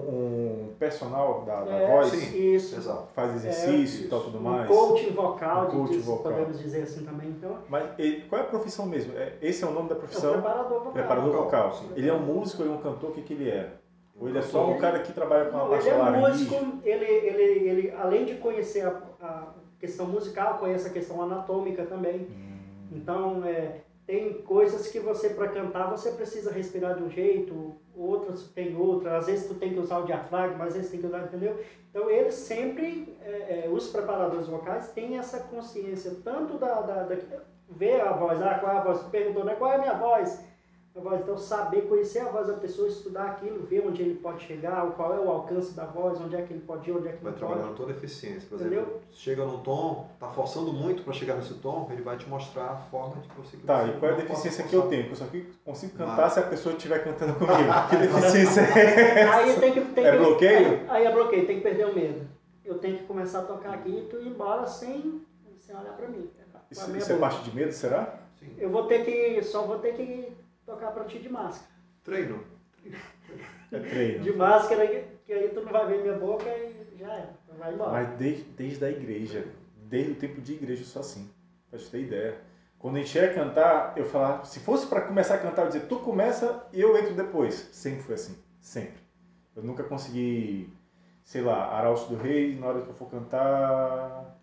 um 0.67 0.69
personal 0.77 1.41
da, 1.43 1.63
da 1.63 1.71
é, 1.73 1.87
voz, 1.91 2.09
Sim. 2.11 2.53
isso 2.53 2.75
Exato. 2.75 3.07
faz 3.15 3.33
exercício 3.33 4.03
É, 4.03 4.05
e 4.05 4.07
tal, 4.07 4.19
tudo 4.21 4.37
um 4.37 4.41
mais. 4.41 4.67
coaching 4.67 5.09
vocal, 5.09 5.63
Um 5.65 5.69
coaching 5.71 5.99
vocal. 6.01 6.31
podemos 6.33 6.59
dizer 6.59 6.83
assim 6.83 7.03
também 7.03 7.29
então 7.29 7.57
Mas 7.67 7.89
ele- 7.97 8.21
qual 8.29 8.39
é 8.39 8.45
a 8.45 8.47
profissão 8.47 8.85
mesmo? 8.85 9.17
É, 9.17 9.33
esse 9.41 9.63
é 9.63 9.67
o 9.67 9.71
nome 9.71 9.89
da 9.89 9.95
é 9.95 9.97
profissão? 9.97 10.33
preparador 10.33 10.69
vocal 10.77 10.91
Preparador 10.91 11.31
Vocal, 11.33 11.69
vocal. 11.71 11.73
sim. 11.73 11.89
Ele 11.95 12.07
é 12.07 12.13
um 12.13 12.19
músico, 12.19 12.61
ele 12.61 12.69
é 12.69 12.73
um 12.75 12.77
cantor, 12.77 13.09
o 13.09 13.13
que, 13.13 13.23
que 13.23 13.33
ele 13.33 13.49
é? 13.49 13.71
Ou 14.21 14.29
ele 14.29 14.37
é 14.37 14.41
só 14.43 14.65
Ele- 14.65 14.73
um 14.73 14.77
cara 14.77 14.99
que 14.99 15.11
trabalha 15.11 15.45
com 15.45 15.57
a 15.57 15.61
Não, 15.61 15.69
parte 15.69 15.87
ele 15.87 15.95
é 15.95 15.97
laringe? 15.97 16.43
músico, 16.45 16.55
ele, 16.83 17.05
ele, 17.05 17.41
ele, 17.69 17.91
além 17.97 18.23
de 18.25 18.35
conhecer 18.35 18.85
a, 18.85 18.93
a 19.19 19.43
questão 19.79 20.05
musical, 20.05 20.59
conhece 20.59 20.85
a 20.87 20.91
questão 20.91 21.19
anatômica 21.23 21.83
também. 21.85 22.27
Hum. 22.29 22.48
Então, 22.91 23.43
é, 23.45 23.81
tem 24.05 24.41
coisas 24.41 24.87
que 24.87 24.99
você, 24.99 25.29
para 25.29 25.49
cantar, 25.49 25.89
você 25.89 26.11
precisa 26.11 26.51
respirar 26.51 26.95
de 26.95 27.03
um 27.03 27.09
jeito, 27.09 27.75
outras 27.95 28.49
tem 28.49 28.75
outra. 28.75 29.17
Às 29.17 29.27
vezes 29.27 29.47
tu 29.47 29.55
tem 29.55 29.73
que 29.73 29.79
usar 29.79 29.99
o 29.99 30.05
diafragma, 30.05 30.65
às 30.65 30.73
vezes 30.73 30.89
tem 30.89 30.99
que 30.99 31.05
usar, 31.05 31.23
entendeu? 31.23 31.59
Então, 31.89 32.09
eles 32.09 32.35
sempre, 32.35 33.15
é, 33.21 33.65
é, 33.65 33.69
os 33.69 33.89
preparadores 33.89 34.47
vocais, 34.47 34.91
têm 34.91 35.17
essa 35.17 35.39
consciência, 35.39 36.17
tanto 36.23 36.57
da, 36.57 36.81
da, 36.81 37.03
da 37.03 37.15
ver 37.69 38.01
a 38.01 38.13
voz, 38.13 38.41
ah, 38.41 38.55
qual 38.55 38.73
é 38.73 38.77
a 38.77 38.83
voz? 38.83 38.99
Tu 39.01 39.09
perguntou, 39.09 39.45
né? 39.45 39.55
Qual 39.55 39.71
é 39.71 39.75
a 39.75 39.79
minha 39.79 39.93
voz? 39.93 40.43
A 40.99 41.01
voz, 41.01 41.21
então, 41.21 41.37
saber 41.37 41.83
conhecer 41.87 42.19
a 42.19 42.25
voz 42.25 42.47
da 42.47 42.53
pessoa, 42.55 42.87
estudar 42.89 43.23
aquilo, 43.27 43.63
ver 43.65 43.83
onde 43.87 44.01
ele 44.01 44.15
pode 44.15 44.43
chegar, 44.43 44.85
qual 44.91 45.13
é 45.15 45.19
o 45.19 45.29
alcance 45.29 45.73
da 45.73 45.85
voz, 45.85 46.19
onde 46.19 46.35
é 46.35 46.41
que 46.41 46.51
ele 46.51 46.61
pode 46.61 46.89
ir, 46.89 46.93
onde 46.93 47.07
é 47.07 47.13
que 47.13 47.23
Vai 47.23 47.31
não 47.31 47.39
trabalhando 47.39 47.65
pode. 47.67 47.77
toda 47.77 47.93
a 47.93 47.95
eficiência. 47.95 48.49
Por 48.49 48.59
Entendeu? 48.59 48.81
exemplo, 48.81 48.99
chega 49.11 49.45
num 49.45 49.59
tom, 49.59 50.07
tá 50.19 50.27
forçando 50.27 50.73
muito 50.73 51.03
para 51.03 51.13
chegar 51.13 51.35
nesse 51.35 51.53
tom, 51.55 51.87
ele 51.91 52.01
vai 52.01 52.17
te 52.17 52.27
mostrar 52.27 52.65
a 52.71 52.75
forma 52.75 53.15
de 53.21 53.29
você 53.29 53.55
Tá, 53.65 53.83
você 53.85 53.91
e 53.91 53.99
qual 53.99 54.11
é 54.11 54.13
a 54.13 54.17
deficiência 54.17 54.63
que 54.65 54.75
eu 54.75 54.81
tenho? 54.89 55.05
Que 55.05 55.11
eu 55.11 55.15
só 55.15 55.25
que 55.25 55.41
consigo 55.63 55.97
cantar 55.97 56.17
Mas- 56.17 56.33
se 56.33 56.39
a 56.39 56.43
pessoa 56.43 56.75
estiver 56.75 57.01
cantando 57.03 57.33
comigo. 57.35 57.53
Que 57.89 57.95
deficiência 57.95 58.61
é 58.61 59.19
essa? 59.21 59.35
Aí 59.35 59.59
tem 59.59 59.73
que, 59.73 59.81
tem 59.93 60.05
É 60.05 60.11
que- 60.11 60.17
bloqueio? 60.17 60.67
Aí, 60.67 60.85
aí 60.89 61.05
é 61.05 61.11
bloqueio, 61.13 61.47
tem 61.47 61.55
que 61.57 61.61
perder 61.63 61.87
o 61.87 61.95
medo. 61.95 62.27
Eu 62.65 62.77
tenho 62.77 62.97
que 62.97 63.05
começar 63.05 63.39
a 63.39 63.43
tocar 63.43 63.73
aqui 63.73 63.89
e 63.89 64.07
tu 64.09 64.17
ir 64.17 64.27
embora 64.27 64.67
sem, 64.67 65.21
sem 65.59 65.75
olhar 65.75 65.93
pra 65.93 66.07
mim. 66.09 66.29
Isso, 66.69 66.85
minha 66.87 66.99
isso 66.99 67.11
é 67.13 67.15
parte 67.17 67.41
de 67.49 67.55
medo, 67.55 67.71
será? 67.71 68.15
Sim. 68.37 68.53
Eu 68.57 68.69
vou 68.69 68.83
ter 68.85 69.03
que. 69.05 69.41
Só 69.43 69.63
vou 69.63 69.79
ter 69.79 69.93
que 69.93 70.31
tocar 70.69 70.91
pra 70.91 71.05
ti 71.05 71.19
de 71.19 71.29
máscara. 71.29 71.71
Treino. 72.03 72.43
É 73.71 73.79
treino. 73.79 74.23
De 74.23 74.33
máscara, 74.33 74.87
que 75.25 75.33
aí 75.33 75.49
tu 75.49 75.61
não 75.61 75.71
vai 75.71 75.87
ver 75.87 76.01
minha 76.01 76.17
boca 76.17 76.45
e 76.47 76.97
já 76.97 77.11
era. 77.11 77.33
Vai 77.57 77.73
embora. 77.73 77.91
Mas 77.91 78.17
desde, 78.17 78.43
desde 78.51 78.85
a 78.85 78.89
igreja, 78.89 79.47
desde 79.75 80.11
o 80.11 80.15
tempo 80.15 80.39
de 80.41 80.53
igreja 80.53 80.81
eu 80.81 80.85
sou 80.85 81.01
assim, 81.01 81.29
pra 81.69 81.79
te 81.79 81.89
ter 81.89 82.01
ideia. 82.01 82.41
Quando 82.77 82.95
a 82.95 82.99
gente 82.99 83.17
ia 83.17 83.33
cantar, 83.33 83.97
eu 83.97 84.05
falava, 84.05 84.45
se 84.45 84.59
fosse 84.61 84.87
pra 84.87 85.01
começar 85.01 85.35
a 85.35 85.39
cantar, 85.39 85.63
eu 85.63 85.67
dizia, 85.67 85.81
tu 85.81 85.99
começa 85.99 86.65
e 86.71 86.79
eu 86.79 86.97
entro 86.97 87.13
depois. 87.13 87.69
Sempre 87.73 88.03
foi 88.03 88.15
assim, 88.15 88.37
sempre. 88.61 89.01
Eu 89.55 89.63
nunca 89.63 89.83
consegui, 89.83 90.71
sei 91.23 91.41
lá, 91.41 91.65
Arauto 91.65 92.07
do 92.07 92.15
Rei, 92.15 92.57
na 92.57 92.67
hora 92.67 92.81
que 92.81 92.89
eu 92.89 92.93
for 92.93 93.09
cantar, 93.09 94.39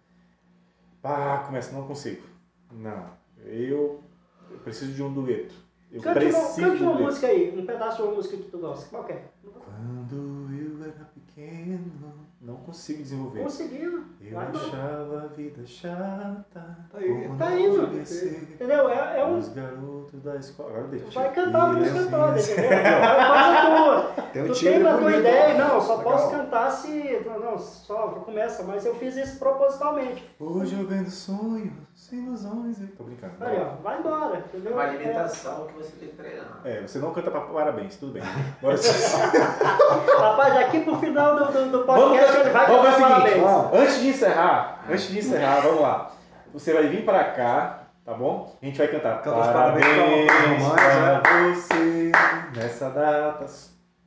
pá, 1.00 1.44
começa, 1.46 1.72
não 1.72 1.86
consigo. 1.86 2.22
Não, 2.70 3.10
eu, 3.44 4.04
eu 4.50 4.58
preciso 4.58 4.92
de 4.92 5.02
um 5.02 5.12
dueto. 5.12 5.65
Eu 5.90 6.02
Cante 6.02 6.18
uma, 6.18 6.30
preciso 6.30 6.60
cante 6.60 6.78
de 6.78 6.84
um 6.84 6.90
uma 6.90 7.00
música 7.00 7.26
aí, 7.28 7.58
um 7.58 7.64
pedaço 7.66 7.96
de 7.96 8.02
uma 8.02 8.14
música 8.14 8.36
que 8.36 8.50
tu 8.50 8.58
gosta. 8.58 8.88
Qual 8.90 9.04
que 9.04 9.12
é? 9.12 9.24
Quando 9.42 10.52
eu 10.52 10.84
era 10.84 11.10
pequeno, 11.14 12.25
não 12.40 12.56
consigo 12.56 13.02
desenvolver. 13.02 13.42
Conseguiu. 13.42 14.04
Eu 14.20 14.34
Vai 14.34 14.46
achava 14.48 15.22
a 15.24 15.26
vida 15.34 15.64
chata. 15.66 16.44
Tá 16.52 16.98
aí. 16.98 17.24
como 17.26 17.38
Tá 17.38 17.52
indo. 17.54 18.06
ser. 18.06 18.42
Entendeu? 18.54 18.88
É, 18.90 19.20
é 19.20 19.24
um. 19.24 19.38
Os 19.38 19.48
garotos 19.48 20.22
da 20.22 20.36
escola. 20.36 20.70
Agora 20.70 20.88
deixa. 20.88 21.06
Tu 21.06 21.14
vai 21.14 21.32
cantar 21.32 21.62
a 21.62 21.72
música 21.72 22.02
toda, 22.10 22.40
entendeu? 22.40 22.70
É 22.72 23.66
tua. 23.66 24.26
Tem 24.32 24.42
um 24.42 24.46
tu 24.48 24.60
tem 24.60 24.78
na 24.80 24.98
tua 24.98 25.16
ideia, 25.16 25.54
ó. 25.54 25.58
não, 25.68 25.74
eu 25.76 25.80
só 25.80 25.96
Legal. 25.96 26.12
posso 26.12 26.30
cantar 26.30 26.70
se. 26.70 27.22
Não, 27.26 27.38
não, 27.38 27.58
só 27.58 28.08
começa, 28.08 28.62
mas 28.64 28.84
eu 28.84 28.94
fiz 28.96 29.16
isso 29.16 29.38
propositalmente. 29.38 30.28
Hoje 30.38 30.78
eu 30.78 30.86
vendo 30.86 31.10
sonhos, 31.10 31.72
sem 31.94 32.24
ilusões. 32.24 32.76
Tô 32.98 33.04
brincando. 33.04 33.34
vai 33.38 33.56
Aí, 33.56 33.62
ó, 33.62 33.82
vai 33.82 33.98
embora, 33.98 34.36
É 34.36 34.38
entendeu? 34.40 34.72
uma 34.72 34.82
alimentação 34.82 35.66
que 35.68 35.74
você 35.74 35.92
tem 35.96 36.08
que 36.08 36.16
treinar. 36.16 36.60
É, 36.64 36.82
você 36.82 36.98
não 36.98 37.12
canta 37.12 37.30
pra 37.30 37.40
parabéns, 37.40 37.96
tudo 37.96 38.12
bem. 38.12 38.22
Bora 38.60 38.76
É, 38.76 38.78
rapaz, 40.20 40.54
daqui 40.54 40.80
pro 40.80 40.96
final 40.98 41.36
do, 41.36 41.52
do, 41.52 41.70
do 41.70 41.86
Vamos, 41.86 42.18
vai 42.52 42.66
vamos 42.66 42.86
fazer 42.86 43.04
o 43.04 43.06
seguinte, 43.06 43.40
parabéns. 43.40 43.74
antes 43.82 44.00
de 44.00 44.08
encerrar, 44.08 44.84
antes 44.88 45.08
de 45.08 45.18
encerrar, 45.18 45.60
vamos 45.60 45.80
lá. 45.80 46.10
Você 46.52 46.72
vai 46.72 46.86
vir 46.86 47.04
pra 47.04 47.24
cá, 47.24 47.80
tá 48.04 48.14
bom? 48.14 48.54
A 48.62 48.66
gente 48.66 48.78
vai 48.78 48.88
cantar 48.88 49.22
Canta 49.22 49.38
os 49.38 49.46
parabéns 49.46 49.86
pra 49.86 49.96
parabéns 49.96 50.62
mamãe, 50.62 51.20
pra 51.22 51.48
você 51.54 52.12
nessa 52.54 52.90
data. 52.90 53.46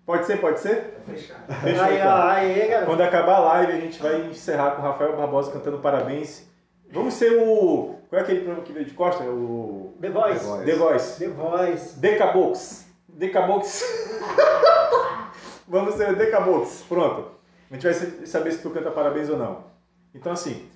Pode 0.05 0.25
ser, 0.25 0.37
pode 0.41 0.59
ser? 0.59 0.99
Fechado. 1.05 1.53
Fechou 1.61 1.83
Aí, 1.85 1.97
então. 1.97 2.07
ó, 2.11 2.21
aí, 2.29 2.67
garoto. 2.67 2.85
Quando 2.87 3.01
acabar 3.01 3.35
a 3.35 3.39
live, 3.39 3.73
a 3.73 3.75
gente 3.75 4.01
vai 4.01 4.21
encerrar 4.21 4.71
com 4.71 4.81
o 4.81 4.85
Rafael 4.85 5.15
Barbosa 5.15 5.51
cantando 5.51 5.77
parabéns. 5.77 6.47
Vamos 6.91 7.13
ser 7.13 7.33
o. 7.39 7.95
Qual 8.09 8.19
é 8.19 8.23
aquele 8.23 8.39
programa 8.39 8.63
que 8.65 8.73
veio 8.73 8.85
de 8.87 8.93
Costa? 8.95 9.23
O. 9.23 9.95
The 10.01 10.09
Voice. 10.09 10.39
The 10.39 10.45
Voice. 10.47 10.65
The 10.65 10.75
Voice. 10.75 11.19
The 11.19 11.27
Voice. 11.27 11.99
Decabox. 11.99 12.85
Decabox. 13.07 13.83
Vamos 15.67 15.93
ser 15.93 16.09
o 16.09 16.15
Decabox. 16.15 16.83
Pronto. 16.89 17.38
A 17.69 17.73
gente 17.75 17.83
vai 17.83 17.93
sa- 17.93 18.25
saber 18.25 18.51
se 18.51 18.61
tu 18.61 18.69
canta 18.71 18.89
parabéns 18.91 19.29
ou 19.29 19.37
não. 19.37 19.63
Então, 20.13 20.31
assim, 20.31 20.67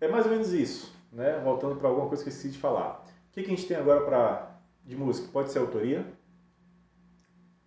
é 0.00 0.08
mais 0.08 0.24
ou 0.26 0.32
menos 0.32 0.52
isso. 0.52 0.94
Né? 1.12 1.40
Voltando 1.44 1.76
para 1.76 1.88
alguma 1.88 2.08
coisa 2.08 2.22
que 2.22 2.28
eu 2.28 2.32
esqueci 2.32 2.50
de 2.52 2.58
falar. 2.58 3.04
O 3.30 3.32
que, 3.32 3.42
que 3.42 3.52
a 3.52 3.54
gente 3.56 3.66
tem 3.66 3.76
agora 3.76 4.00
pra, 4.02 4.50
de 4.84 4.96
música? 4.96 5.28
Pode 5.32 5.50
ser 5.50 5.58
autoria? 5.60 6.04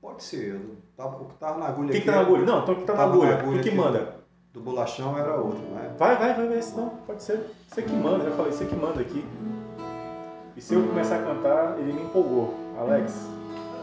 Pode 0.01 0.23
ser. 0.23 0.59
Tava, 0.95 1.21
o 1.21 1.25
que 1.25 1.35
tava 1.35 1.59
na 1.59 1.67
agulha 1.67 1.89
O 1.89 1.91
que, 1.91 1.99
que 2.01 2.05
tá 2.05 2.11
na 2.15 2.21
agulha? 2.21 2.45
Não, 2.45 2.63
então 2.63 2.73
o 2.73 2.77
que 2.77 2.83
tá 2.85 2.93
na 2.93 2.99
Tava 2.99 3.09
na 3.11 3.15
agulha? 3.23 3.37
agulha 3.39 3.59
O 3.59 3.63
que 3.63 3.71
manda? 3.71 4.17
do 4.53 4.61
bolachão 4.61 5.15
era 5.17 5.35
outro, 5.35 5.59
né? 5.59 5.93
Vai, 5.99 6.15
vai, 6.17 6.33
vai, 6.33 6.47
vai, 6.47 6.61
senão 6.61 6.89
pode 7.05 7.21
ser. 7.21 7.39
Você 7.67 7.83
que 7.83 7.93
manda, 7.93 8.23
já 8.23 8.31
falei, 8.35 8.51
você 8.51 8.65
que 8.65 8.75
manda 8.75 8.99
aqui. 9.01 9.23
E 10.55 10.61
se 10.61 10.73
eu 10.73 10.81
começar 10.87 11.17
a 11.17 11.23
cantar, 11.23 11.77
ele 11.79 11.93
me 11.93 12.01
empolgou. 12.03 12.55
Alex, 12.75 13.27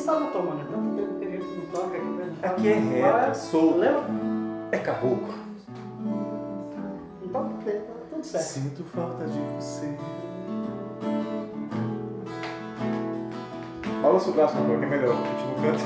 estava 0.02 0.26
tomando, 0.26 0.60
é 0.60 0.64
tanto 0.64 0.94
tempo 0.96 1.18
que 1.18 1.24
a 1.26 1.30
gente 1.30 1.46
não 1.46 1.66
toca 1.66 1.96
aqui. 1.96 2.06
né? 2.06 2.32
aqui 2.42 2.68
é 2.68 2.74
reta, 2.74 3.34
solto, 3.34 3.78
Lembra? 3.78 4.04
é 4.72 4.78
caboclo. 4.78 5.34
Então 7.24 7.48
tá, 7.64 7.72
tudo 8.10 8.24
certo. 8.24 8.44
Sinto 8.44 8.84
falta 8.94 9.24
de 9.26 9.38
você. 9.58 9.94
Balança 14.02 14.30
o 14.30 14.32
braço 14.32 14.56
agora, 14.58 14.78
que 14.80 14.84
é 14.84 14.88
melhor. 14.88 15.14
Último 15.14 15.54
canto. 15.62 15.84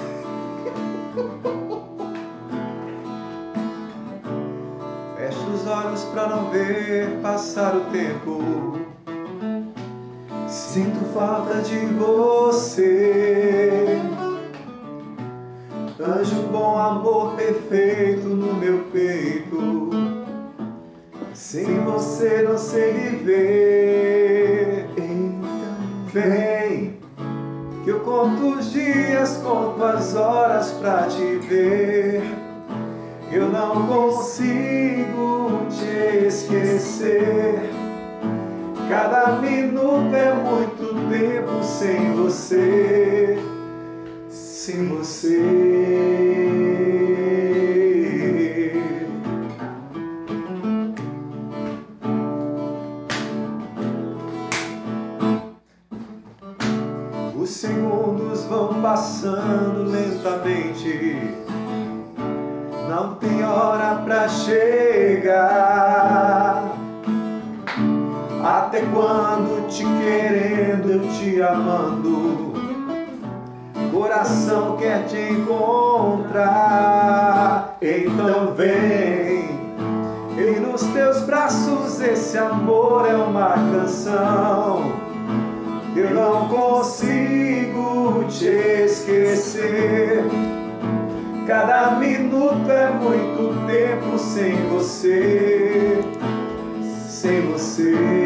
Fecho 5.17 5.51
os 5.51 5.67
olhos 5.67 6.05
pra 6.05 6.29
não 6.29 6.51
ver 6.51 7.21
passar 7.21 7.77
o 7.77 7.81
tempo. 7.91 8.86
Sinto 10.77 11.07
falta 11.15 11.63
de 11.63 11.87
você. 11.95 13.99
Anjo 15.99 16.43
bom, 16.53 16.77
amor 16.77 17.35
perfeito 17.35 18.29
no 18.29 18.53
meu 18.57 18.81
peito. 18.93 19.89
Sem 21.33 21.81
você 21.81 22.43
não 22.43 22.59
sei 22.59 22.93
viver. 22.93 24.87
Então 24.99 26.05
vem, 26.13 26.99
que 27.83 27.89
eu 27.89 28.01
conto 28.01 28.59
os 28.59 28.71
dias, 28.71 29.39
conto 29.39 29.83
as 29.83 30.15
horas 30.15 30.73
pra 30.73 31.05
te 31.05 31.37
ver. 31.49 32.23
Eu 33.33 33.49
não 33.49 33.87
consigo 33.87 35.53
te 35.71 36.27
esquecer. 36.27 37.76
Cada 38.89 39.41
minuto 39.41 40.15
é 40.15 40.33
muito 40.33 40.95
tempo 41.11 41.61
sem 41.61 42.13
você. 42.15 43.37
Sem 44.29 44.87
você. 44.89 45.43
Os 57.35 57.51
segundos 57.51 58.45
vão 58.45 58.81
passando 58.81 59.91
lentamente. 59.91 61.19
Não 62.89 63.17
tem 63.17 63.43
hora 63.43 63.97
pra 64.05 64.29
chegar. 64.29 64.76
Amando. 71.43 72.55
Coração 73.93 74.77
quer 74.77 75.07
te 75.07 75.19
encontrar. 75.33 76.47
Então 77.81 78.55
vem. 78.55 79.57
E 80.39 80.61
nos 80.61 80.83
teus 80.83 81.23
braços 81.23 82.01
esse 82.01 82.37
amor 82.37 83.07
é 83.09 83.17
uma 83.17 83.55
canção. 83.73 84.93
Eu 85.97 86.11
não 86.11 86.49
consigo 86.49 88.25
te 88.29 88.49
esquecer. 88.85 90.25
Cada 91.47 91.93
minuto 91.93 92.71
é 92.71 92.91
muito 92.91 93.67
tempo 93.67 94.19
sem 94.19 94.57
você, 94.69 96.05
sem 97.09 97.41
você. 97.53 98.26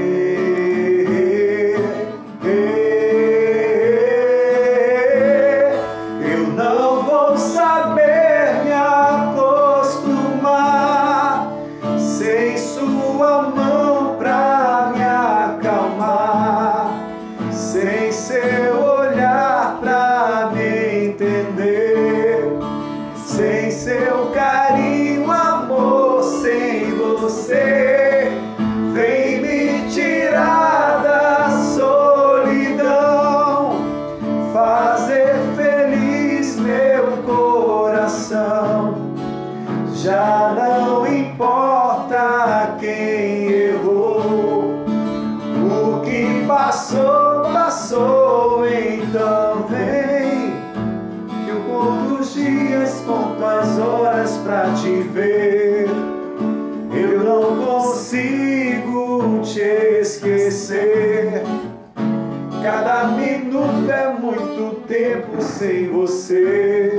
Sem 65.60 65.88
você 65.88 66.96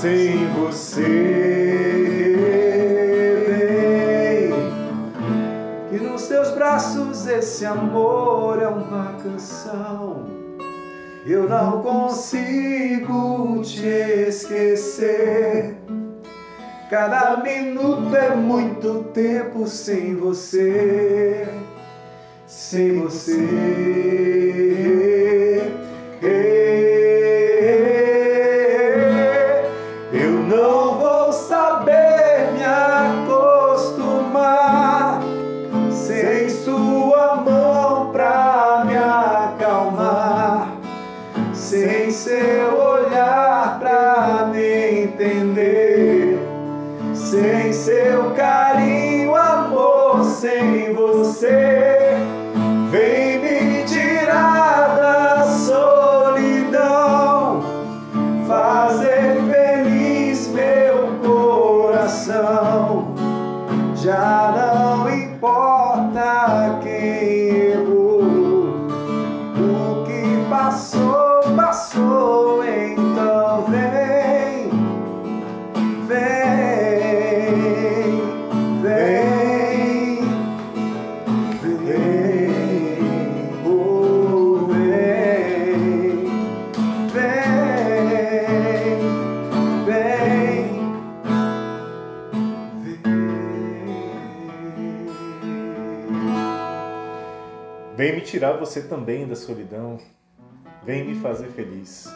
sem 0.00 0.48
você. 0.54 2.00
Que 5.90 5.98
nos 5.98 6.26
teus 6.26 6.52
braços 6.52 7.26
esse 7.26 7.66
amor 7.66 8.62
é 8.62 8.68
uma 8.68 9.16
canção. 9.22 10.24
Eu 11.26 11.46
não 11.46 11.82
consigo 11.82 13.60
te 13.62 13.88
esquecer. 14.28 15.76
Cada 16.88 17.42
minuto 17.42 18.16
é 18.16 18.34
muito 18.34 19.04
tempo 19.12 19.66
sem 19.66 20.14
você, 20.14 21.46
sem 22.46 23.00
você. 23.00 24.44
Tirar 98.54 98.58
você 98.64 98.82
também 98.82 99.26
da 99.26 99.34
solidão. 99.34 99.98
Vem 100.84 101.04
me 101.04 101.16
fazer 101.16 101.48
feliz. 101.48 102.06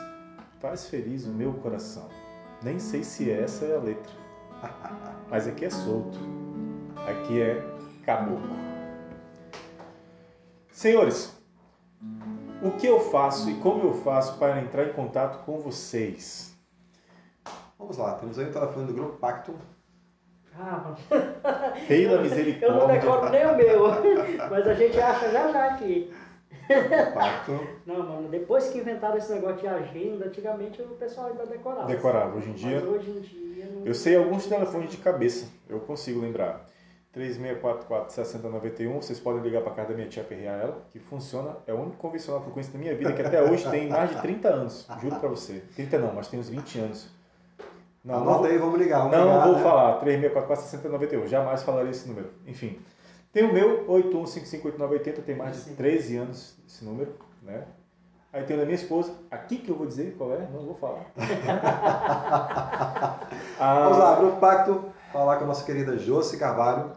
Faz 0.61 0.89
feliz 0.89 1.27
o 1.27 1.31
meu 1.31 1.53
coração. 1.55 2.09
Nem 2.63 2.79
sei 2.79 3.03
se 3.03 3.29
essa 3.29 3.65
é 3.65 3.77
a 3.77 3.81
letra. 3.81 4.13
Mas 5.29 5.49
aqui 5.49 5.65
é 5.65 5.71
solto. 5.71 6.17
Aqui 7.09 7.43
é 7.43 7.61
caboclo. 8.05 8.57
Senhores, 10.71 11.37
o 12.63 12.71
que 12.71 12.87
eu 12.87 13.01
faço 13.01 13.51
e 13.51 13.55
como 13.55 13.83
eu 13.83 13.95
faço 13.95 14.39
para 14.39 14.61
entrar 14.61 14.85
em 14.85 14.93
contato 14.93 15.45
com 15.45 15.59
vocês? 15.59 16.57
Vamos 17.77 17.97
lá, 17.97 18.15
temos 18.15 18.39
aí 18.39 18.47
o 18.47 18.53
telefone 18.53 18.87
do 18.87 18.93
Grupo 18.93 19.17
Pacto. 19.19 19.57
Ah, 20.57 20.83
mano. 20.85 20.97
Pela 21.89 22.13
Eu 22.13 22.17
não 22.17 22.23
misericórdia. 22.23 23.01
decoro 23.01 23.31
nem 23.31 23.47
o 23.47 23.57
meu, 23.57 23.89
mas 24.51 24.69
a 24.69 24.75
gente 24.75 25.01
acha 25.01 25.31
já 25.31 25.53
já 25.53 25.75
aqui. 25.75 26.13
Pacto. 27.15 27.67
Não, 27.87 28.03
mano, 28.07 28.29
depois 28.29 28.69
que 28.69 28.79
inventaram 28.79 29.17
esse 29.17 29.33
negócio 29.33 29.59
de 29.59 29.67
agenda, 29.67 30.27
antigamente 30.27 30.83
o 30.83 30.89
pessoal 30.97 31.29
ainda 31.29 31.47
decorava. 31.47 31.87
Decorava. 31.87 32.37
Hoje 32.37 32.51
em 32.51 32.55
dia, 32.55 32.81
Mas 32.81 32.89
hoje 32.89 33.11
em 33.11 33.21
dia 33.21 33.67
não... 33.67 33.87
eu 33.87 33.95
sei 33.95 34.17
alguns 34.17 34.47
telefones 34.47 34.91
de 34.91 34.99
cabeça. 34.99 35.47
Eu 35.69 35.81
consigo 35.81 36.21
lembrar. 36.21 36.67
3644-6091. 37.15 38.93
Vocês 38.97 39.19
podem 39.19 39.43
ligar 39.43 39.63
para 39.63 39.73
casa 39.73 39.89
da 39.89 39.95
minha 39.95 40.09
tia 40.09 40.23
perrear 40.23 40.61
ela, 40.61 40.83
que 40.91 40.99
funciona. 40.99 41.57
É 41.67 41.73
o 41.73 41.81
único 41.81 41.97
convencional 41.97 42.43
que 42.43 42.49
eu 42.49 42.53
conheço 42.53 42.73
na 42.73 42.79
minha 42.79 42.95
vida, 42.95 43.13
que 43.13 43.23
até 43.23 43.43
hoje 43.43 43.69
tem 43.71 43.89
mais 43.89 44.11
de 44.11 44.21
30 44.21 44.49
anos. 44.49 44.87
Juro 45.01 45.17
para 45.17 45.29
você. 45.29 45.63
30 45.75 45.99
não, 45.99 46.15
mas 46.15 46.29
tem 46.29 46.39
uns 46.39 46.49
20 46.49 46.79
anos. 46.79 47.09
Não, 48.05 48.25
não, 48.25 48.35
Anota 48.35 48.49
aí, 48.49 48.59
vamos 48.59 48.79
ligar. 48.79 48.99
Vamos 49.01 49.17
não 49.17 49.25
ligar, 49.25 49.47
vou 49.47 49.57
né? 49.57 49.63
falar. 49.63 50.01
3644-6091. 50.05 51.27
Jamais 51.27 51.63
falaria 51.63 51.91
esse 51.91 52.09
número. 52.09 52.31
Enfim. 52.47 52.79
Tem 53.33 53.45
o 53.45 53.53
meu, 53.53 53.87
81558980. 53.87 55.23
Tem 55.25 55.37
mais 55.37 55.57
de 55.57 55.63
Sim. 55.63 55.75
13 55.75 56.17
anos 56.17 56.57
esse 56.67 56.85
número. 56.85 57.15
Né? 57.43 57.65
Aí 58.33 58.43
tem 58.45 58.57
o 58.57 58.61
da 58.61 58.65
minha 58.65 58.75
esposa. 58.77 59.13
Aqui 59.31 59.59
que 59.59 59.71
eu 59.71 59.77
vou 59.77 59.87
dizer 59.87 60.15
qual 60.17 60.33
é, 60.35 60.47
não 60.53 60.65
vou 60.67 60.75
falar. 60.75 61.05
Ah, 63.61 63.81
Vamos 63.85 63.99
lá, 63.99 64.15
Grupo 64.15 64.39
Pacto, 64.39 64.85
falar 65.13 65.37
com 65.37 65.45
a 65.45 65.47
nossa 65.49 65.65
querida 65.65 65.99
Josi 65.99 66.39
Carvalho, 66.39 66.93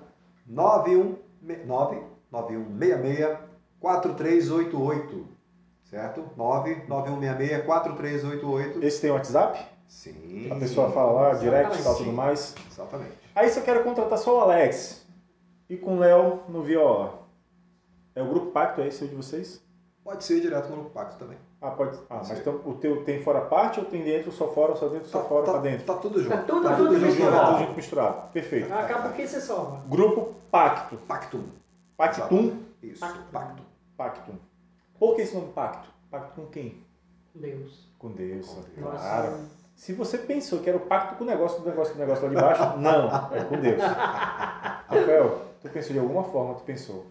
919 0.45 2.03
9166 2.31 3.37
4388, 3.79 5.27
certo? 5.89 6.23
99166 6.37 7.65
4388. 7.65 8.83
Esse 8.85 9.01
tem 9.01 9.09
WhatsApp? 9.09 9.59
Sim. 9.87 10.49
A 10.51 10.55
pessoa 10.55 10.91
fala 10.91 11.11
lá, 11.11 11.33
direct 11.33 11.79
e 11.79 11.83
tal, 11.83 11.95
tudo 11.95 12.13
mais. 12.13 12.53
Exatamente. 12.69 13.17
Aí 13.33 13.49
se 13.49 13.59
eu 13.59 13.63
quero 13.63 13.83
contratar 13.83 14.19
só 14.19 14.37
o 14.37 14.41
Alex 14.41 15.00
e 15.71 15.77
com 15.77 15.95
o 15.95 15.99
Léo 15.99 16.41
no 16.49 16.61
viola. 16.61 17.21
É 18.13 18.21
o 18.21 18.27
grupo 18.27 18.51
Pacto, 18.51 18.81
é 18.81 18.87
esse 18.87 19.07
de 19.07 19.15
vocês? 19.15 19.63
Pode 20.03 20.23
ser 20.25 20.41
direto 20.41 20.67
no 20.69 20.75
Grupo 20.77 20.89
Pacto 20.89 21.17
também. 21.17 21.37
Ah, 21.61 21.71
pode. 21.71 21.95
Ah, 22.09 22.15
Pode 22.17 22.29
mas 22.29 22.39
então, 22.39 22.59
o 22.65 22.73
teu 22.73 23.05
tem 23.05 23.23
fora 23.23 23.39
parte 23.41 23.79
ou 23.79 23.85
tem 23.85 24.03
dentro, 24.03 24.31
só 24.33 24.51
fora, 24.51 24.75
só 24.75 24.89
dentro, 24.89 25.07
só 25.07 25.23
fora, 25.23 25.45
tá, 25.45 25.51
pra 25.53 25.61
dentro? 25.61 25.85
tá 25.85 25.93
tudo 25.93 26.21
junto. 26.21 26.35
Tá 26.35 26.41
tudo 26.41 26.63
Tá 26.63 26.69
junto 26.75 26.77
tudo 26.77 26.87
Tudo 26.89 26.99
junto, 26.99 27.05
misturado. 27.05 27.45
tudo 27.51 27.59
junto 27.59 27.75
misturado. 27.75 28.31
Perfeito. 28.33 28.73
Acaba 28.73 29.09
o 29.09 29.13
que 29.13 29.27
você 29.27 29.39
soma. 29.39 29.81
Grupo 29.87 30.33
Pacto. 30.51 30.97
Pactum. 31.07 31.43
Pactum. 31.95 32.59
Isso, 32.83 32.99
Pactum. 32.99 33.21
Pactum. 33.31 33.63
Pactum. 33.95 34.33
Por 34.99 35.15
que 35.15 35.21
esse 35.21 35.35
nome 35.35 35.53
Pacto? 35.53 35.87
Pacto 36.09 36.31
com 36.41 36.47
quem? 36.47 36.83
Deus. 37.33 37.87
Com 37.97 38.09
Deus. 38.11 38.47
Com 38.49 38.61
Deus. 38.81 38.91
Claro. 38.99 39.37
Se 39.75 39.93
você 39.93 40.17
pensou 40.17 40.59
que 40.59 40.67
era 40.69 40.77
o 40.77 40.81
pacto 40.81 41.15
com 41.15 41.23
o 41.23 41.27
negócio 41.27 41.61
do 41.61 41.69
negócio 41.69 41.93
do 41.93 41.99
negócio 41.99 42.23
lá 42.25 42.29
de 42.29 42.35
baixo, 42.35 42.77
não, 42.77 43.07
é 43.33 43.43
com 43.45 43.57
Deus. 43.57 43.81
Rafael, 43.81 45.41
tu 45.61 45.69
pensou 45.69 45.93
de 45.93 45.99
alguma 45.99 46.23
forma, 46.23 46.55
tu 46.55 46.63
pensou. 46.63 47.05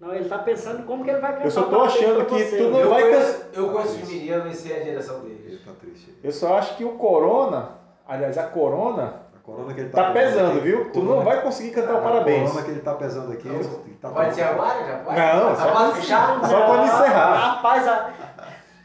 Não, 0.00 0.14
ele 0.14 0.28
tá 0.28 0.38
pensando 0.38 0.84
como 0.84 1.02
que 1.04 1.10
ele 1.10 1.20
vai 1.20 1.32
cantar 1.32 1.44
Eu 1.46 1.50
só 1.50 1.62
tô 1.64 1.78
o 1.78 1.82
achando 1.84 2.24
que 2.26 2.34
você. 2.34 2.56
tu 2.58 2.64
não- 2.70 2.80
Eu 2.80 2.90
vai 2.90 3.02
conheço, 3.02 3.44
eu 3.54 3.68
conheço 3.70 4.02
os 4.02 4.08
meninos 4.08 4.52
e 4.52 4.56
sei 4.56 4.80
a 4.80 4.84
direção 4.84 5.16
Ele 5.24 5.34
deles. 5.36 5.64
tá 5.64 5.72
triste. 5.80 6.18
Eu 6.22 6.32
só 6.32 6.58
acho 6.58 6.76
que 6.76 6.84
o 6.84 6.92
Corona, 6.98 7.70
aliás, 8.06 8.36
a 8.36 8.44
Corona, 8.44 9.22
A 9.34 9.38
corona 9.46 9.72
que 9.72 9.80
ele 9.80 9.88
tá, 9.90 10.04
tá 10.06 10.12
pesando, 10.12 10.50
aqui, 10.58 10.60
viu? 10.60 10.82
a 10.82 10.84
Tu 10.90 11.02
não 11.02 11.20
vai 11.22 11.40
conseguir 11.40 11.70
cantar 11.70 11.94
o 11.94 11.98
A 11.98 12.00
parabéns. 12.02 12.48
corona 12.50 12.64
que 12.64 12.70
ele 12.72 12.80
tá 12.80 12.94
pesando 12.94 13.32
aqui. 13.32 13.48
ele 13.48 13.96
tá 14.02 14.10
Pode 14.10 14.34
ser 14.34 14.42
agora? 14.42 14.84
Já 14.84 14.98
pode? 14.98 15.16
Não, 15.16 15.48
Já 15.48 15.56
só- 15.56 15.72
pode 15.72 15.92
fechar? 16.00 16.44
Só 16.46 16.66
quando 16.66 16.84
encerrar. 16.84 17.34
Rapaz, 17.36 17.88
a- 17.88 18.10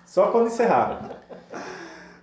Só 0.06 0.27
quando 0.27 0.47
encerrar. 0.47 0.99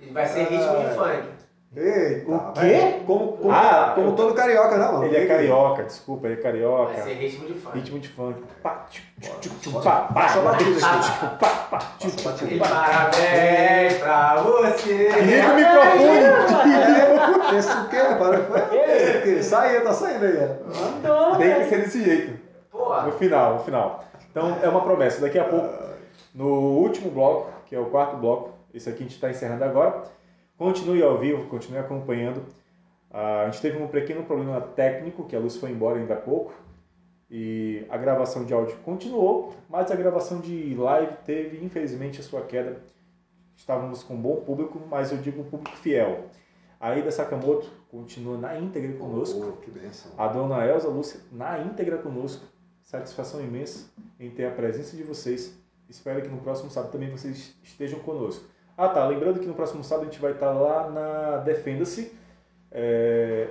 E 0.00 0.10
vai 0.10 0.24
ser 0.26 0.44
ritmo 0.44 0.78
de 0.78 0.94
funk. 0.94 1.37
Eita, 1.76 2.30
O 2.32 2.52
quê? 2.54 2.60
velho. 2.60 3.04
Como, 3.04 3.32
como, 3.36 3.52
Ah, 3.52 3.92
como 3.94 4.08
eu- 4.08 4.12
todo 4.16 4.34
carioca, 4.34 4.76
não, 4.78 4.92
mano. 4.94 5.04
Ele 5.04 5.16
é 5.18 5.26
carioca, 5.26 5.82
desculpa, 5.84 6.26
ele 6.26 6.40
é 6.40 6.42
carioca. 6.42 6.94
Vai 6.94 7.02
ser 7.02 7.12
ritmo 7.14 7.46
de 7.46 7.52
funk. 7.54 7.76
Ritmo 7.78 7.98
de 7.98 8.08
funk. 8.08 8.42
Pá, 8.62 8.86
batida 10.42 10.78
aqui. 10.80 12.54
E 12.54 12.58
parabéns 12.58 13.94
pra 13.98 14.36
você. 14.42 15.08
Liga 15.20 15.48
o 15.48 15.54
microfone! 15.56 16.74
É, 16.74 17.50
pensa 17.50 17.80
o 17.82 17.88
quê? 17.88 17.96
Para, 18.18 18.38
foi? 18.44 18.60
O 18.60 19.22
quê? 19.22 19.42
Sai 19.42 19.76
aí, 19.76 19.82
tá 19.82 19.92
saindo 19.92 20.24
aí. 20.24 20.36
ó. 20.38 20.48
Mandou, 20.80 21.36
Tem 21.36 21.54
que 21.54 21.64
ser 21.68 21.78
desse 21.82 22.02
jeito. 22.04 22.38
No 22.72 23.12
final, 23.12 23.54
no 23.54 23.60
final. 23.60 24.04
Então 24.30 24.56
é 24.62 24.68
uma 24.68 24.80
promessa. 24.82 25.20
Daqui 25.20 25.38
a 25.38 25.44
pouco, 25.44 25.68
no 26.34 26.46
último 26.46 27.10
bloco, 27.10 27.50
que 27.66 27.74
é 27.76 27.78
o 27.78 27.86
quarto 27.86 28.16
bloco, 28.16 28.50
esse 28.72 28.88
aqui 28.88 29.00
a 29.00 29.02
gente 29.02 29.14
está 29.14 29.28
encerrando 29.30 29.64
agora. 29.64 30.02
Continue 30.58 31.02
ao 31.02 31.16
vivo, 31.16 31.46
continue 31.46 31.78
acompanhando. 31.78 32.44
Ah, 33.10 33.42
a 33.42 33.50
gente 33.50 33.62
teve 33.62 33.80
um 33.80 33.86
pequeno 33.86 34.24
problema 34.24 34.60
técnico, 34.60 35.24
que 35.24 35.36
a 35.36 35.38
luz 35.38 35.56
foi 35.56 35.70
embora 35.70 35.98
ainda 35.98 36.14
há 36.14 36.16
pouco. 36.16 36.52
E 37.30 37.86
a 37.88 37.96
gravação 37.96 38.44
de 38.44 38.52
áudio 38.52 38.76
continuou, 38.78 39.54
mas 39.68 39.90
a 39.90 39.94
gravação 39.94 40.40
de 40.40 40.74
live 40.74 41.12
teve, 41.24 41.64
infelizmente, 41.64 42.20
a 42.20 42.24
sua 42.24 42.42
queda. 42.42 42.82
Estávamos 43.56 44.02
com 44.02 44.14
um 44.14 44.20
bom 44.20 44.36
público, 44.36 44.80
mas 44.90 45.12
eu 45.12 45.18
digo 45.18 45.42
um 45.42 45.44
público 45.44 45.76
fiel. 45.76 46.24
A 46.80 46.96
Ida 46.96 47.10
Sakamoto 47.10 47.68
continua 47.90 48.36
na 48.36 48.58
íntegra 48.58 48.92
conosco. 48.94 49.40
Oh, 49.46 49.52
que 49.60 49.70
bênção. 49.70 50.12
A 50.16 50.28
dona 50.28 50.64
Elza 50.64 50.88
Lúcia 50.88 51.20
na 51.30 51.58
íntegra 51.58 51.98
conosco. 51.98 52.44
Satisfação 52.82 53.40
imensa 53.40 53.90
em 54.18 54.30
ter 54.30 54.46
a 54.46 54.50
presença 54.50 54.96
de 54.96 55.02
vocês. 55.02 55.56
Espero 55.88 56.22
que 56.22 56.28
no 56.28 56.38
próximo 56.38 56.70
sábado 56.70 56.92
também 56.92 57.10
vocês 57.10 57.54
estejam 57.62 57.98
conosco. 58.00 58.44
Ah 58.80 58.88
tá, 58.88 59.04
lembrando 59.08 59.40
que 59.40 59.46
no 59.46 59.54
próximo 59.54 59.82
sábado 59.82 60.06
a 60.06 60.08
gente 60.08 60.20
vai 60.20 60.30
estar 60.30 60.52
lá 60.52 60.88
na 60.88 61.38
Defenda-se. 61.38 62.16
É, 62.70 63.48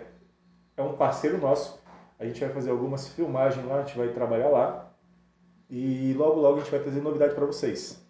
é 0.77 0.81
um 0.81 0.93
parceiro 0.93 1.37
nosso. 1.37 1.83
A 2.17 2.23
gente 2.23 2.39
vai 2.39 2.47
fazer 2.47 2.71
algumas 2.71 3.09
filmagens 3.09 3.65
lá, 3.65 3.75
a 3.75 3.83
gente 3.83 3.97
vai 3.97 4.07
trabalhar 4.07 4.47
lá. 4.47 4.89
E 5.69 6.13
logo 6.13 6.39
logo 6.39 6.55
a 6.55 6.59
gente 6.61 6.71
vai 6.71 6.79
trazer 6.79 7.01
novidade 7.01 7.35
para 7.35 7.45
vocês. 7.45 8.01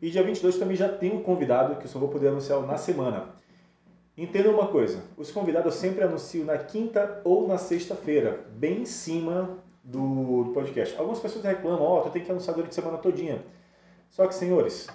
E 0.00 0.08
dia 0.08 0.22
22 0.22 0.56
também 0.56 0.76
já 0.76 0.88
tem 0.88 1.12
um 1.12 1.20
convidado 1.20 1.74
que 1.74 1.86
eu 1.86 1.88
só 1.88 1.98
vou 1.98 2.10
poder 2.10 2.28
anunciar 2.28 2.60
na 2.62 2.76
semana. 2.76 3.30
Entenda 4.16 4.48
uma 4.48 4.68
coisa, 4.68 5.02
os 5.16 5.32
convidados 5.32 5.74
eu 5.74 5.80
sempre 5.80 6.04
anuncio 6.04 6.44
na 6.44 6.58
quinta 6.58 7.20
ou 7.24 7.48
na 7.48 7.58
sexta-feira, 7.58 8.46
bem 8.52 8.82
em 8.82 8.86
cima 8.86 9.58
do, 9.82 10.44
do 10.44 10.52
podcast. 10.52 10.96
Algumas 10.96 11.18
pessoas 11.18 11.44
reclamam, 11.44 11.82
ó, 11.82 12.02
tu 12.02 12.10
tem 12.10 12.22
que 12.22 12.30
anunciar 12.30 12.54
durante 12.54 12.70
a 12.70 12.74
semana 12.74 12.98
todinha. 12.98 13.42
Só 14.10 14.28
que, 14.28 14.34
senhores, 14.34 14.86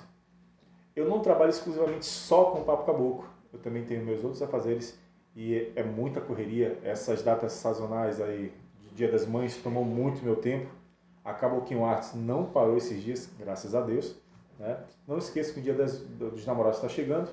eu 0.98 1.08
não 1.08 1.20
trabalho 1.20 1.52
exclusivamente 1.52 2.08
só 2.08 2.46
com 2.46 2.64
Papo 2.64 2.84
Caboclo. 2.84 3.30
Eu 3.54 3.60
também 3.60 3.86
tenho 3.86 4.04
meus 4.04 4.24
outros 4.24 4.42
afazeres 4.42 4.98
e 5.36 5.72
é 5.76 5.84
muita 5.84 6.20
correria. 6.20 6.80
Essas 6.84 7.22
datas 7.22 7.52
sazonais 7.52 8.20
aí, 8.20 8.52
de 8.82 8.96
Dia 8.96 9.12
das 9.12 9.24
Mães, 9.28 9.56
tomou 9.58 9.86
muito 9.86 10.26
meu 10.26 10.36
tempo. 10.38 10.68
A 11.24 11.34
Caboquinho 11.34 11.86
Arts 11.86 12.16
não 12.16 12.46
parou 12.46 12.76
esses 12.76 13.04
dias, 13.04 13.30
graças 13.38 13.76
a 13.76 13.82
Deus. 13.82 14.16
Né? 14.58 14.76
Não 15.08 15.20
esqueça 15.20 15.54
que 15.54 15.60
o 15.60 15.62
Dia 15.62 15.76
das, 15.76 16.00
dos 16.00 16.44
Namorados 16.48 16.80
está 16.80 16.90
chegando. 16.90 17.30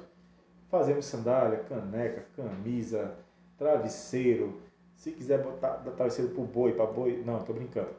Fazemos 0.68 1.06
sandália, 1.06 1.60
caneca, 1.60 2.26
camisa, 2.36 3.14
travesseiro. 3.56 4.60
Se 4.94 5.10
quiser 5.10 5.42
botar 5.42 5.70
travesseiro 5.96 6.32
pro 6.32 6.42
boi, 6.42 6.72
para 6.72 6.84
boi, 6.84 7.22
não, 7.24 7.38
tô 7.40 7.54
brincando. 7.54 7.90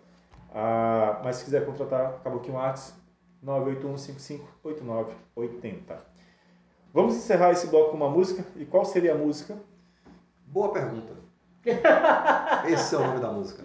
Ah, 0.53 1.21
mas 1.23 1.37
se 1.37 1.45
quiser 1.45 1.65
contratar 1.65 2.21
Caboquinho 2.23 2.57
Arts, 2.57 2.93
981558980. 3.45 5.95
Vamos 6.93 7.15
encerrar 7.15 7.51
esse 7.51 7.67
bloco 7.67 7.91
com 7.91 7.97
uma 7.97 8.09
música. 8.09 8.43
E 8.55 8.65
qual 8.65 8.85
seria 8.85 9.13
a 9.13 9.17
música? 9.17 9.55
Boa 10.47 10.69
pergunta. 10.69 11.13
Esse 12.67 12.93
é 12.93 12.97
o 12.99 13.07
nome 13.07 13.19
da 13.19 13.31
música. 13.31 13.63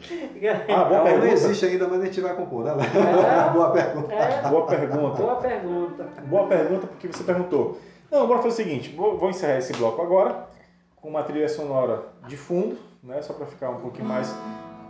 Ah, 0.68 0.84
boa 0.84 0.86
Ela 0.86 0.96
não 0.98 1.04
pergunta. 1.04 1.28
existe 1.32 1.66
ainda, 1.66 1.86
mas 1.86 2.00
a 2.00 2.04
gente 2.06 2.20
vai 2.22 2.34
compor, 2.34 2.64
né? 2.64 2.72
É. 2.72 3.50
Boa 3.52 3.70
pergunta. 3.72 4.14
É, 4.14 4.48
Boa 4.48 4.66
pergunta. 4.66 5.22
boa 5.22 5.36
pergunta. 5.36 6.05
Boa 6.26 6.46
pergunta, 6.46 6.86
porque 6.86 7.09
você 7.09 7.22
perguntou. 7.22 7.78
Não, 8.11 8.26
bora 8.26 8.40
fazer 8.42 8.62
o 8.62 8.66
seguinte, 8.66 8.96
vou, 8.96 9.18
vou 9.18 9.28
encerrar 9.28 9.59
esse 9.59 9.74
bloco 9.74 10.00
agora, 10.00 10.48
com 10.96 11.11
uma 11.11 11.22
trilha 11.22 11.46
sonora 11.48 12.02
de 12.26 12.36
fundo, 12.38 12.76
né, 13.02 13.20
só 13.22 13.34
para 13.34 13.44
ficar 13.46 13.68
um 13.70 13.80
pouquinho 13.80 14.09
mais, 14.09 14.34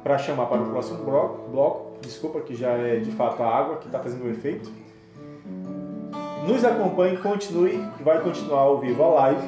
para 0.05 0.17
chamar 0.17 0.47
para 0.47 0.63
o 0.63 0.71
próximo 0.71 1.03
bloco, 1.05 1.49
bloco. 1.51 1.90
Desculpa 2.03 2.41
que 2.41 2.55
já 2.55 2.71
é 2.71 2.97
de 2.97 3.11
fato 3.13 3.43
a 3.43 3.49
água 3.49 3.77
que 3.77 3.87
está 3.87 3.99
fazendo 3.99 4.25
o 4.25 4.31
efeito. 4.31 4.71
Nos 6.47 6.65
acompanhe, 6.65 7.17
continue, 7.19 7.79
vai 8.03 8.21
continuar 8.23 8.61
ao 8.61 8.79
vivo 8.79 9.03
a 9.03 9.09
live. 9.09 9.47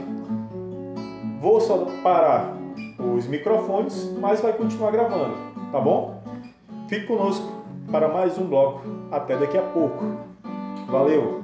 Vou 1.40 1.61
só 1.61 1.86
parar 2.03 2.57
os 2.98 3.26
microfones, 3.26 4.12
mas 4.20 4.40
vai 4.40 4.53
continuar 4.53 4.92
gravando, 4.92 5.34
tá 5.72 5.80
bom? 5.80 6.22
Fique 6.88 7.07
conosco 7.07 7.62
para 7.90 8.09
mais 8.09 8.38
um 8.38 8.46
bloco. 8.46 8.82
Até 9.11 9.36
daqui 9.36 9.59
a 9.59 9.62
pouco. 9.62 10.05
Valeu! 10.88 11.41